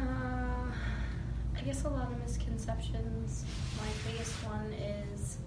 [1.55, 3.45] I guess a lot of misconceptions.
[3.77, 5.37] My biggest one is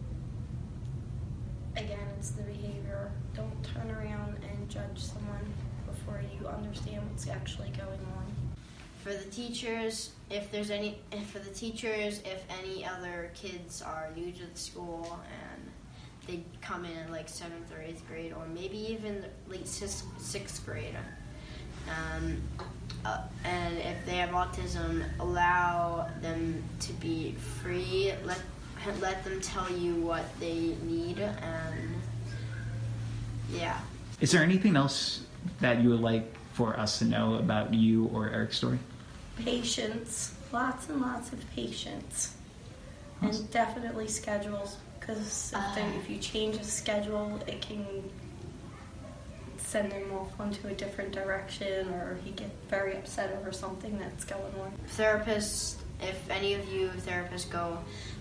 [2.26, 3.10] the behavior.
[3.34, 5.52] Don't turn around and judge someone
[5.86, 8.26] before you understand what's actually going on.
[9.04, 10.98] For the teachers, if there's any,
[11.32, 15.20] for the teachers, if any other kids are new to the school
[15.54, 15.70] and
[16.26, 20.96] they come in like seventh or eighth grade, or maybe even late sixth grade,
[21.88, 22.42] um,
[23.04, 27.32] uh, and if they have autism, allow them to be
[27.62, 28.12] free.
[28.24, 28.40] Let
[29.00, 31.97] let them tell you what they need, and
[33.52, 33.78] yeah.
[34.20, 35.22] Is there anything else
[35.60, 38.78] that you would like for us to know about you or Eric's story?
[39.36, 42.34] Patience, lots and lots of patience,
[43.22, 44.76] and definitely schedules.
[44.98, 45.98] Because if, they- uh.
[46.00, 47.86] if you change a schedule, it can
[49.56, 54.24] send him off onto a different direction, or he get very upset over something that's
[54.24, 54.72] going on.
[54.96, 57.76] therapists if any of you therapists go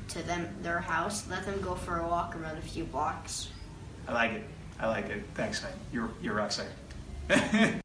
[0.08, 3.50] to them their house let them go for a walk around a few blocks
[4.08, 4.44] I like it.
[4.80, 5.24] I like it.
[5.34, 5.72] Thanks, man.
[5.92, 6.68] You're you're rock star.
[7.30, 7.82] hey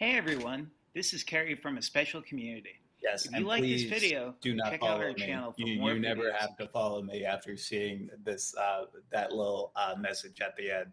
[0.00, 2.80] everyone, this is Kerry from a special community.
[3.02, 5.26] Yes, if you and like this please video, do not check follow out our me.
[5.26, 6.36] channel for you, more you never videos.
[6.36, 10.92] have to follow me after seeing this uh, that little uh, message at the end.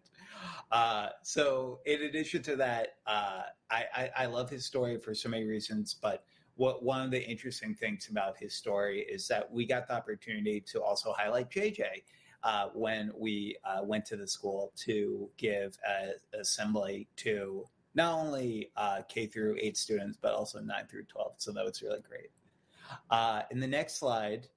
[0.72, 5.30] Uh, so, in addition to that, uh, I, I, I love his story for so
[5.30, 5.96] many reasons.
[6.02, 6.26] But
[6.56, 10.62] what one of the interesting things about his story is that we got the opportunity
[10.62, 12.02] to also highlight JJ
[12.44, 17.66] uh, when we uh, went to the school to give a assembly to
[17.96, 21.36] not only uh, K through eight students, but also nine through 12.
[21.38, 22.32] So that was really great.
[23.10, 24.48] Uh, in the next slide,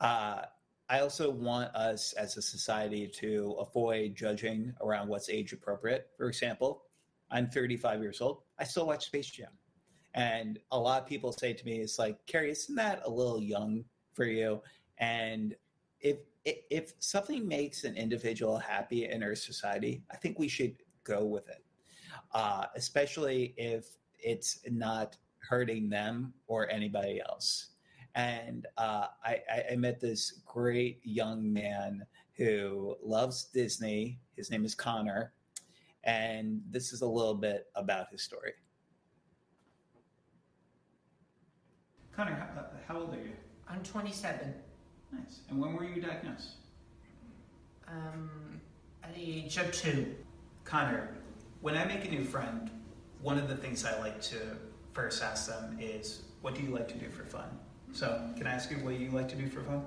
[0.00, 0.42] uh,
[0.88, 6.10] I also want us as a society to avoid judging around what's age appropriate.
[6.16, 6.84] For example,
[7.30, 8.42] I'm 35 years old.
[8.58, 9.48] I still watch Space Jam.
[10.14, 13.42] And a lot of people say to me, it's like, Kerry, isn't that a little
[13.42, 13.84] young
[14.14, 14.62] for you?
[14.98, 15.54] And
[16.00, 21.24] if if something makes an individual happy in our society, I think we should go
[21.24, 21.64] with it,
[22.32, 27.70] uh, especially if it's not hurting them or anybody else.
[28.14, 29.40] And uh, I,
[29.72, 34.20] I met this great young man who loves Disney.
[34.36, 35.32] His name is Connor.
[36.04, 38.52] And this is a little bit about his story.
[42.14, 43.32] Connor, how, how old are you?
[43.68, 44.54] I'm 27.
[45.12, 45.40] Nice.
[45.48, 46.54] And when were you diagnosed?
[47.88, 48.60] Um,
[49.02, 50.14] at the age of two.
[50.64, 51.16] Connor,
[51.60, 52.70] when I make a new friend,
[53.22, 54.56] one of the things I like to
[54.92, 57.48] first ask them is, what do you like to do for fun?
[57.92, 59.84] So, can I ask you what you like to do for fun?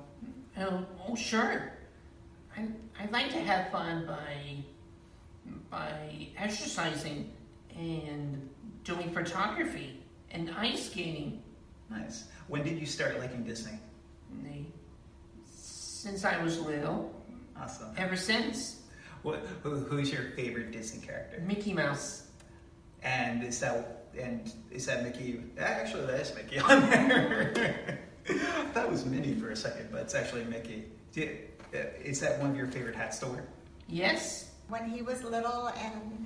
[0.58, 1.74] Oh, oh sure.
[2.58, 2.68] I,
[3.00, 4.64] I like to have fun by
[5.70, 7.32] by exercising
[7.76, 8.50] and
[8.84, 11.42] doing photography and ice skating.
[11.90, 12.26] Nice.
[12.48, 13.80] When did you start liking Disney?
[16.00, 17.14] Since I was little.
[17.62, 17.90] Awesome.
[17.98, 18.84] Ever since.
[19.22, 19.46] What?
[19.64, 21.44] Who, who's your favorite Disney character?
[21.46, 22.28] Mickey Mouse.
[23.04, 25.44] And is that and is that Mickey?
[25.60, 28.00] Actually, that is Mickey on there.
[28.74, 30.86] that was Minnie for a second, but it's actually Mickey.
[31.18, 33.44] Uh, is that one of your favorite hats to wear?
[33.90, 34.52] Yes.
[34.70, 36.26] When he was little and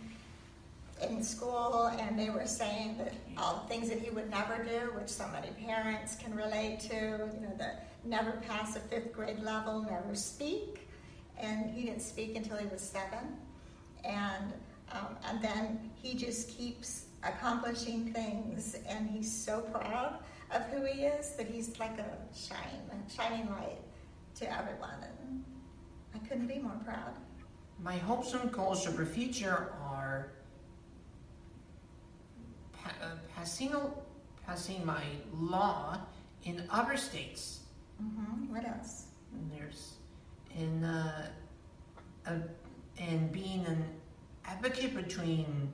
[1.01, 4.93] in school, and they were saying that all the things that he would never do,
[4.93, 7.71] which so many parents can relate to, you know, the
[8.05, 10.87] never pass a fifth grade level, never speak,
[11.39, 13.37] and he didn't speak until he was seven,
[14.03, 14.53] and
[14.91, 20.19] um, and then he just keeps accomplishing things, and he's so proud
[20.53, 23.79] of who he is that he's like a shine, a shining light
[24.35, 25.43] to everyone, and
[26.13, 27.13] I couldn't be more proud.
[27.81, 30.33] My hopes and goals for the future are
[32.71, 33.73] pa- uh, passing,
[34.45, 35.99] passing my law
[36.43, 37.61] in other states.
[38.03, 38.53] Mm-hmm.
[38.53, 39.07] What else?
[39.33, 39.95] And there's
[40.55, 41.27] in uh,
[42.27, 42.33] uh,
[42.99, 43.83] and being an
[44.45, 45.71] advocate between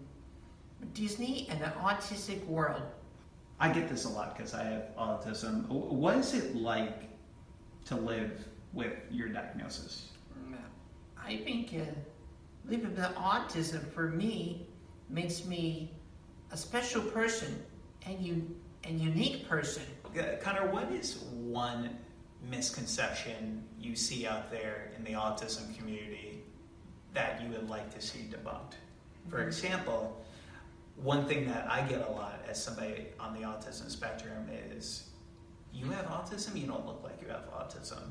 [0.93, 2.84] Disney and the autistic world.
[3.59, 5.67] I get this a lot because I have autism.
[5.67, 7.09] What is it like
[7.86, 10.09] to live with your diagnosis?
[11.21, 11.84] I think uh,
[12.65, 14.67] living with autism for me
[15.09, 15.91] makes me
[16.51, 17.61] a special person
[18.05, 18.55] and you
[18.86, 19.84] and unique person.
[20.17, 21.89] Uh, Connor, what is one
[22.47, 26.43] misconception you see out there in the autism community
[27.13, 28.73] that you would like to see debunked?
[29.29, 30.23] For example,
[30.95, 35.09] one thing that I get a lot as somebody on the autism spectrum is
[35.73, 38.01] you have autism, you don't look like you have autism.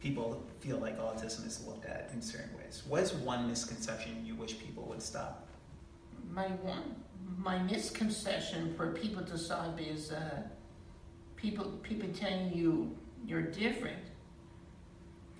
[0.00, 2.82] People feel like autism is looked at in certain ways.
[2.86, 5.48] What is one misconception you wish people would stop?
[6.30, 6.96] My one,
[7.38, 10.42] my misconception for people to stop is uh,
[11.36, 12.96] people people telling you
[13.26, 13.98] you're different.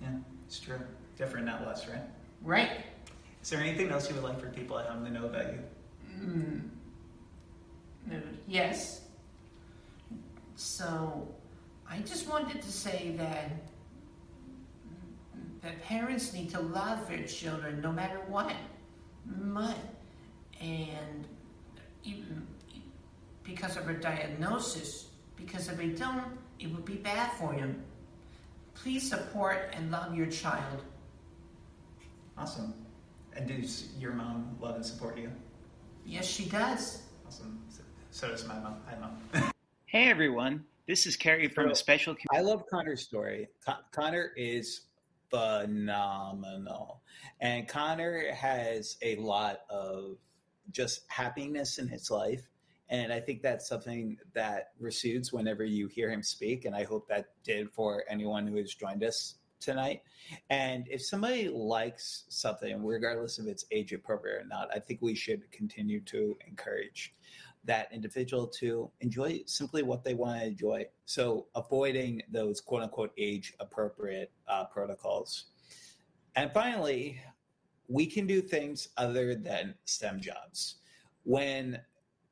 [0.01, 0.09] Yeah,
[0.45, 0.79] it's true.
[1.17, 2.01] Different, not less, right?
[2.43, 2.81] Right.
[3.41, 5.59] Is there anything else you would like for people at home to know about you?
[6.19, 6.61] Mm.
[8.47, 9.01] Yes.
[10.55, 11.27] So,
[11.89, 13.51] I just wanted to say that
[15.61, 18.53] that parents need to love their children no matter what,
[19.51, 19.75] what,
[20.61, 21.27] and
[22.03, 22.45] even
[23.43, 26.23] because of a diagnosis, because if they don't,
[26.59, 27.83] it would be bad for them.
[28.73, 30.83] Please support and love your child.
[32.37, 32.73] Awesome.
[33.35, 35.31] And does your mom love and support you?
[36.05, 37.03] Yes, she does.
[37.25, 37.61] Awesome.
[37.69, 37.81] So,
[38.11, 38.77] so does my mom.
[38.87, 39.51] Hi, mom.
[39.85, 40.65] hey, everyone.
[40.87, 42.15] This is Kerry from a special.
[42.33, 43.49] I love Connor's story.
[43.65, 44.81] Con- Connor is
[45.29, 47.01] phenomenal,
[47.41, 50.15] and Connor has a lot of
[50.71, 52.41] just happiness in his life.
[52.89, 56.65] And I think that's something that recedes whenever you hear him speak.
[56.65, 60.03] And I hope that did for anyone who has joined us tonight.
[60.49, 65.15] And if somebody likes something, regardless of it's age appropriate or not, I think we
[65.15, 67.13] should continue to encourage
[67.65, 70.85] that individual to enjoy simply what they want to enjoy.
[71.05, 75.45] So avoiding those quote unquote age appropriate uh, protocols.
[76.35, 77.19] And finally,
[77.89, 80.75] we can do things other than STEM jobs.
[81.23, 81.79] When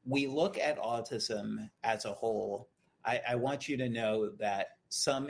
[0.05, 2.69] we look at autism as a whole,
[3.03, 5.29] I, I want you to know that some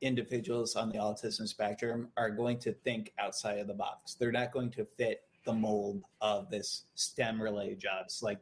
[0.00, 4.14] individuals on the autism spectrum are going to think outside of the box.
[4.14, 8.22] They're not going to fit the mold of this STEM related jobs.
[8.22, 8.40] Like,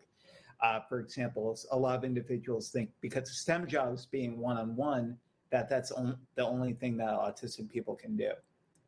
[0.60, 5.16] uh, for example, a lot of individuals think because STEM jobs being one on one,
[5.50, 8.30] that that's on, the only thing that autistic people can do.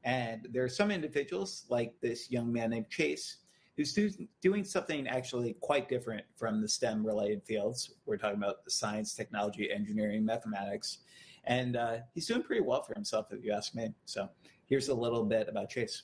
[0.05, 3.39] And there are some individuals, like this young man named Chase,
[3.77, 3.93] who's
[4.41, 7.95] doing something actually quite different from the STEM related fields.
[8.07, 10.99] We're talking about the science, technology, engineering, mathematics.
[11.45, 13.93] And uh, he's doing pretty well for himself, if you ask me.
[14.05, 14.29] So
[14.67, 16.03] here's a little bit about Chase.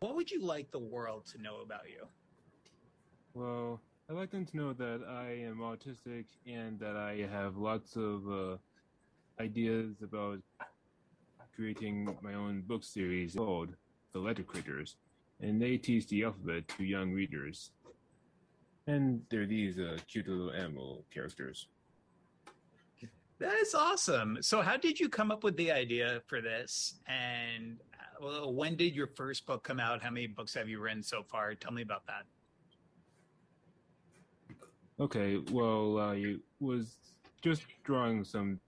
[0.00, 2.06] What would you like the world to know about you?
[3.36, 7.94] Well, I'd like them to know that I am autistic and that I have lots
[7.94, 8.56] of uh,
[9.38, 10.38] ideas about
[11.54, 13.74] creating my own book series called
[14.14, 14.96] The Letter Critters,
[15.42, 17.72] and they teach the alphabet to young readers.
[18.86, 21.66] And they're these uh, cute little animal characters.
[23.38, 24.38] That is awesome.
[24.40, 26.94] So, how did you come up with the idea for this?
[27.06, 30.02] And uh, well, when did your first book come out?
[30.02, 31.54] How many books have you written so far?
[31.54, 32.22] Tell me about that.
[34.98, 36.96] Okay, well, I was
[37.42, 38.58] just drawing some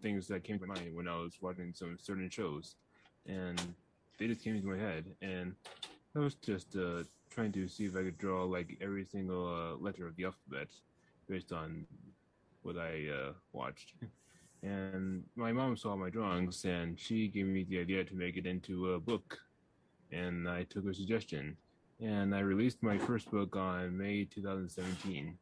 [0.00, 2.76] things that came to mind when I was watching some certain shows,
[3.26, 3.60] and
[4.16, 5.56] they just came into my head, and
[6.14, 9.76] I was just uh, trying to see if I could draw like every single uh,
[9.82, 10.68] letter of the alphabet
[11.28, 11.84] based on
[12.62, 13.94] what I uh, watched.
[14.64, 18.46] And my mom saw my drawings, and she gave me the idea to make it
[18.46, 19.40] into a book,
[20.12, 21.56] and I took her suggestion,
[22.00, 25.36] and I released my first book on May 2017.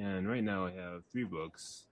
[0.00, 1.84] And right now I have three books.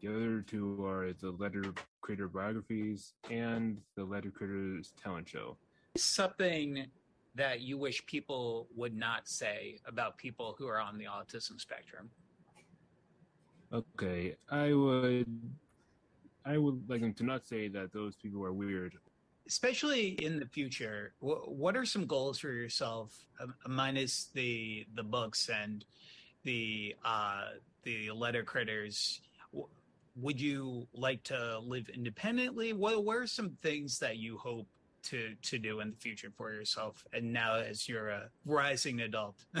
[0.00, 5.56] The other two are the Letter Critter biographies and the Letter Critters talent show.
[5.96, 6.86] Something
[7.34, 12.10] that you wish people would not say about people who are on the autism spectrum.
[13.72, 15.26] Okay, I would
[16.44, 18.94] I would like them to not say that those people are weird.
[19.48, 25.48] Especially in the future, what are some goals for yourself, um, minus the the books
[25.48, 25.84] and
[26.44, 27.44] the uh,
[27.84, 29.20] the letter critters?
[30.16, 32.72] Would you like to live independently?
[32.72, 34.66] What what are some things that you hope
[35.04, 37.04] to to do in the future for yourself?
[37.12, 39.36] And now, as you're a rising adult,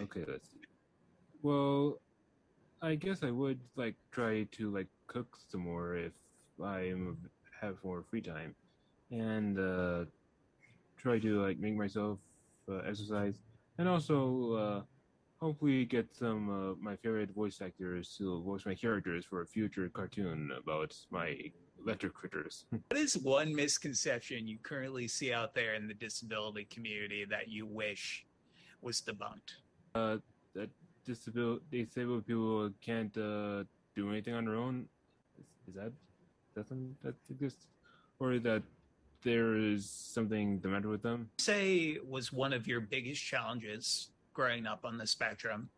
[0.00, 0.58] Okay, let's see.
[1.42, 2.00] Well,
[2.80, 6.12] I guess I would like try to like cook some more if
[6.62, 6.92] I
[7.60, 8.54] have more free time,
[9.10, 10.04] and uh,
[10.96, 12.18] try to like make myself
[12.68, 13.34] uh, exercise,
[13.82, 14.80] and also uh,
[15.44, 19.88] hopefully get some uh, my favorite voice actors to voice my characters for a future
[19.88, 21.36] cartoon about my
[21.84, 22.64] letter critters.
[22.70, 27.66] what is one misconception you currently see out there in the disability community that you
[27.66, 28.24] wish
[28.82, 29.58] was debunked?
[29.96, 30.18] uh,
[30.54, 30.70] that
[31.04, 33.64] disabled disabled people can't uh,
[33.96, 34.86] do anything on their own.
[35.40, 35.92] Is, is that
[36.54, 37.66] doesn't that exist,
[38.20, 38.62] or that
[39.22, 41.28] there is something the matter with them?
[41.38, 45.68] say was one of your biggest challenges growing up on the spectrum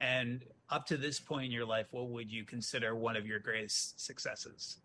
[0.00, 3.38] and up to this point in your life what would you consider one of your
[3.40, 4.78] greatest successes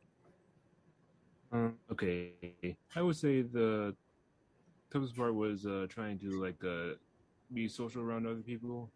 [1.51, 2.33] Um, okay,
[2.95, 3.95] I would say the
[4.91, 6.95] toughest part was uh, trying to like uh,
[7.53, 8.89] be social around other people.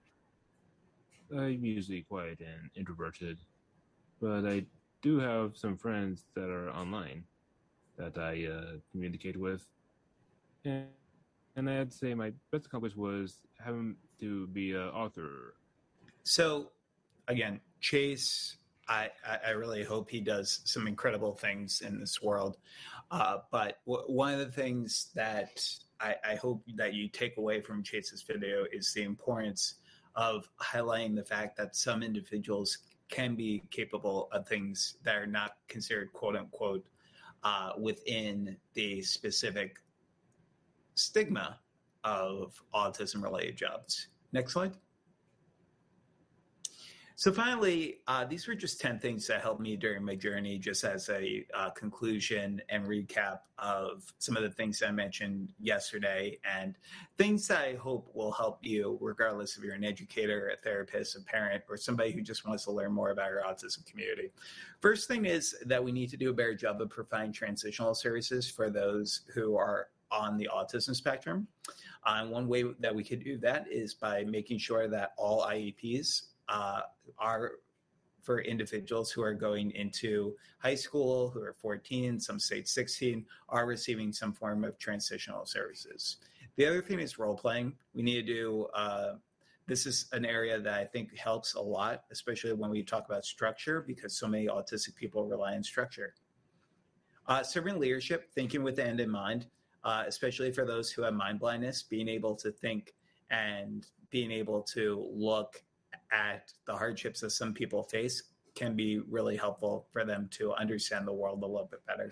[1.31, 3.37] I'm usually quiet and introverted,
[4.19, 4.65] but I
[5.01, 7.25] do have some friends that are online
[7.97, 9.65] that I uh, communicate with,
[10.65, 10.87] and
[11.55, 15.55] and I'd say my best accomplishment was having to be an author.
[16.23, 16.71] so
[17.27, 22.57] again chase I, I I really hope he does some incredible things in this world.
[23.11, 25.61] Uh, but w- one of the things that
[25.99, 29.75] I, I hope that you take away from Chase's video is the importance
[30.15, 32.79] of highlighting the fact that some individuals
[33.09, 36.85] can be capable of things that are not considered quote unquote
[37.43, 39.79] uh, within the specific
[40.95, 41.59] stigma
[42.03, 44.07] of autism related jobs.
[44.33, 44.73] Next slide.
[47.19, 50.83] So finally, uh, these were just 10 things that helped me during my journey, just
[50.83, 56.75] as a uh, conclusion and recap of some of the things I mentioned yesterday and
[57.17, 61.21] things that I hope will help you, regardless if you're an educator, a therapist, a
[61.21, 64.29] parent, or somebody who just wants to learn more about our autism community.
[64.79, 68.47] First thing is that we need to do a better job of providing transitional services
[68.47, 71.47] for those who are on the autism spectrum.
[72.05, 75.41] Uh, and one way that we could do that is by making sure that all
[75.47, 76.81] IEPs uh,
[77.17, 77.53] are
[78.27, 83.65] for individuals who are going into high school, who are 14, some state 16, are
[83.65, 86.17] receiving some form of transitional services.
[86.57, 87.73] The other thing is role playing.
[87.93, 89.13] We need to do, uh,
[89.65, 93.23] this is an area that I think helps a lot, especially when we talk about
[93.23, 96.13] structure, because so many autistic people rely on structure.
[97.27, 99.47] Uh, leadership, thinking with the end in mind,
[99.85, 102.93] uh, especially for those who have mind blindness, being able to think
[103.29, 105.63] and being able to look
[106.11, 108.23] at the hardships that some people face
[108.55, 112.11] can be really helpful for them to understand the world a little bit better.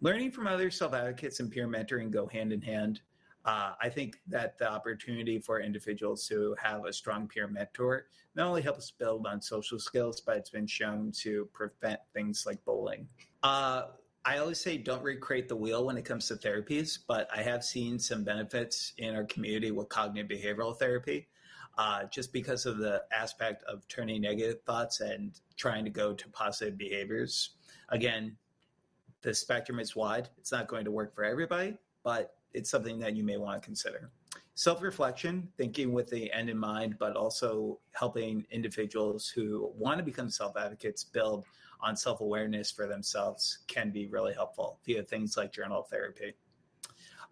[0.00, 3.00] Learning from other self advocates and peer mentoring go hand in hand.
[3.44, 8.46] Uh, I think that the opportunity for individuals to have a strong peer mentor not
[8.46, 13.06] only helps build on social skills, but it's been shown to prevent things like bullying.
[13.42, 13.88] Uh,
[14.24, 17.62] I always say don't recreate the wheel when it comes to therapies, but I have
[17.62, 21.28] seen some benefits in our community with cognitive behavioral therapy
[21.78, 26.28] uh, just because of the aspect of turning negative thoughts and trying to go to
[26.28, 27.50] positive behaviors.
[27.88, 28.36] Again,
[29.22, 30.28] the spectrum is wide.
[30.38, 33.64] It's not going to work for everybody, but it's something that you may want to
[33.64, 34.10] consider.
[34.54, 40.04] Self reflection, thinking with the end in mind, but also helping individuals who want to
[40.04, 41.44] become self advocates build
[41.80, 46.34] on self awareness for themselves can be really helpful via things like journal therapy.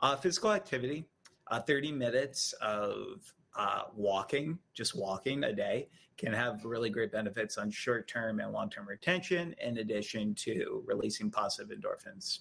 [0.00, 1.06] Uh, physical activity,
[1.48, 7.58] uh, 30 minutes of uh, walking, just walking a day, can have really great benefits
[7.58, 12.40] on short term and long term retention, in addition to releasing positive endorphins.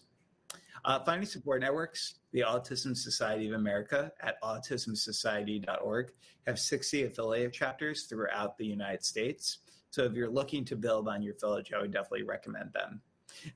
[0.84, 6.12] Uh, finding support networks, the Autism Society of America at autismsociety.org
[6.48, 9.60] have 60 affiliate chapters throughout the United States.
[9.92, 13.02] So if you're looking to build on your village, I would definitely recommend them.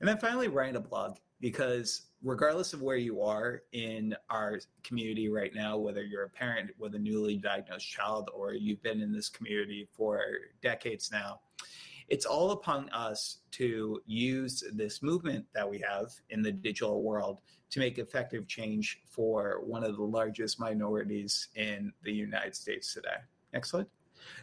[0.00, 5.28] And then finally, writing a blog because regardless of where you are in our community
[5.28, 9.12] right now, whether you're a parent with a newly diagnosed child or you've been in
[9.12, 10.22] this community for
[10.62, 11.40] decades now,
[12.08, 17.40] it's all upon us to use this movement that we have in the digital world
[17.70, 23.16] to make effective change for one of the largest minorities in the United States today.
[23.52, 23.86] Next slide.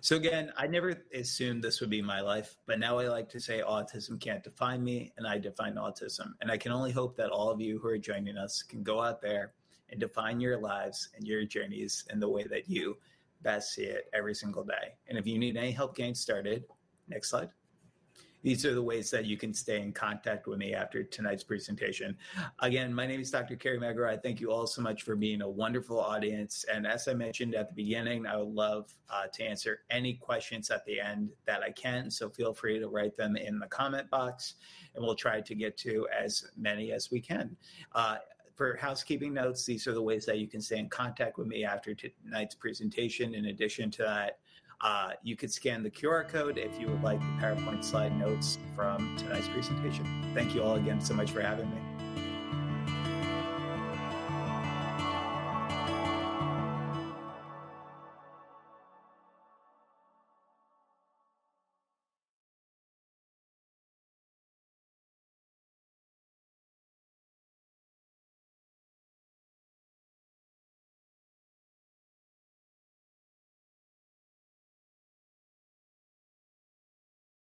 [0.02, 3.40] So again, I never assumed this would be my life, but now I like to
[3.40, 6.34] say autism can't define me and I define autism.
[6.42, 9.02] And I can only hope that all of you who are joining us can go
[9.02, 9.54] out there
[9.90, 12.98] and define your lives and your journeys in the way that you
[13.42, 14.96] best see it every single day.
[15.08, 16.64] And if you need any help getting started,
[17.08, 17.50] next slide
[18.44, 22.16] these are the ways that you can stay in contact with me after tonight's presentation.
[22.60, 23.56] Again, my name is Dr.
[23.56, 26.66] Kerry I Thank you all so much for being a wonderful audience.
[26.72, 30.70] And as I mentioned at the beginning, I would love uh, to answer any questions
[30.70, 32.12] at the end that I can.
[32.12, 34.56] So feel free to write them in the comment box,
[34.94, 37.56] and we'll try to get to as many as we can.
[37.94, 38.18] Uh,
[38.56, 41.64] for housekeeping notes, these are the ways that you can stay in contact with me
[41.64, 43.34] after tonight's presentation.
[43.34, 44.40] In addition to that,
[44.82, 48.58] uh, you could scan the QR code if you would like the PowerPoint slide notes
[48.76, 50.06] from tonight's presentation.
[50.34, 51.93] Thank you all again so much for having me.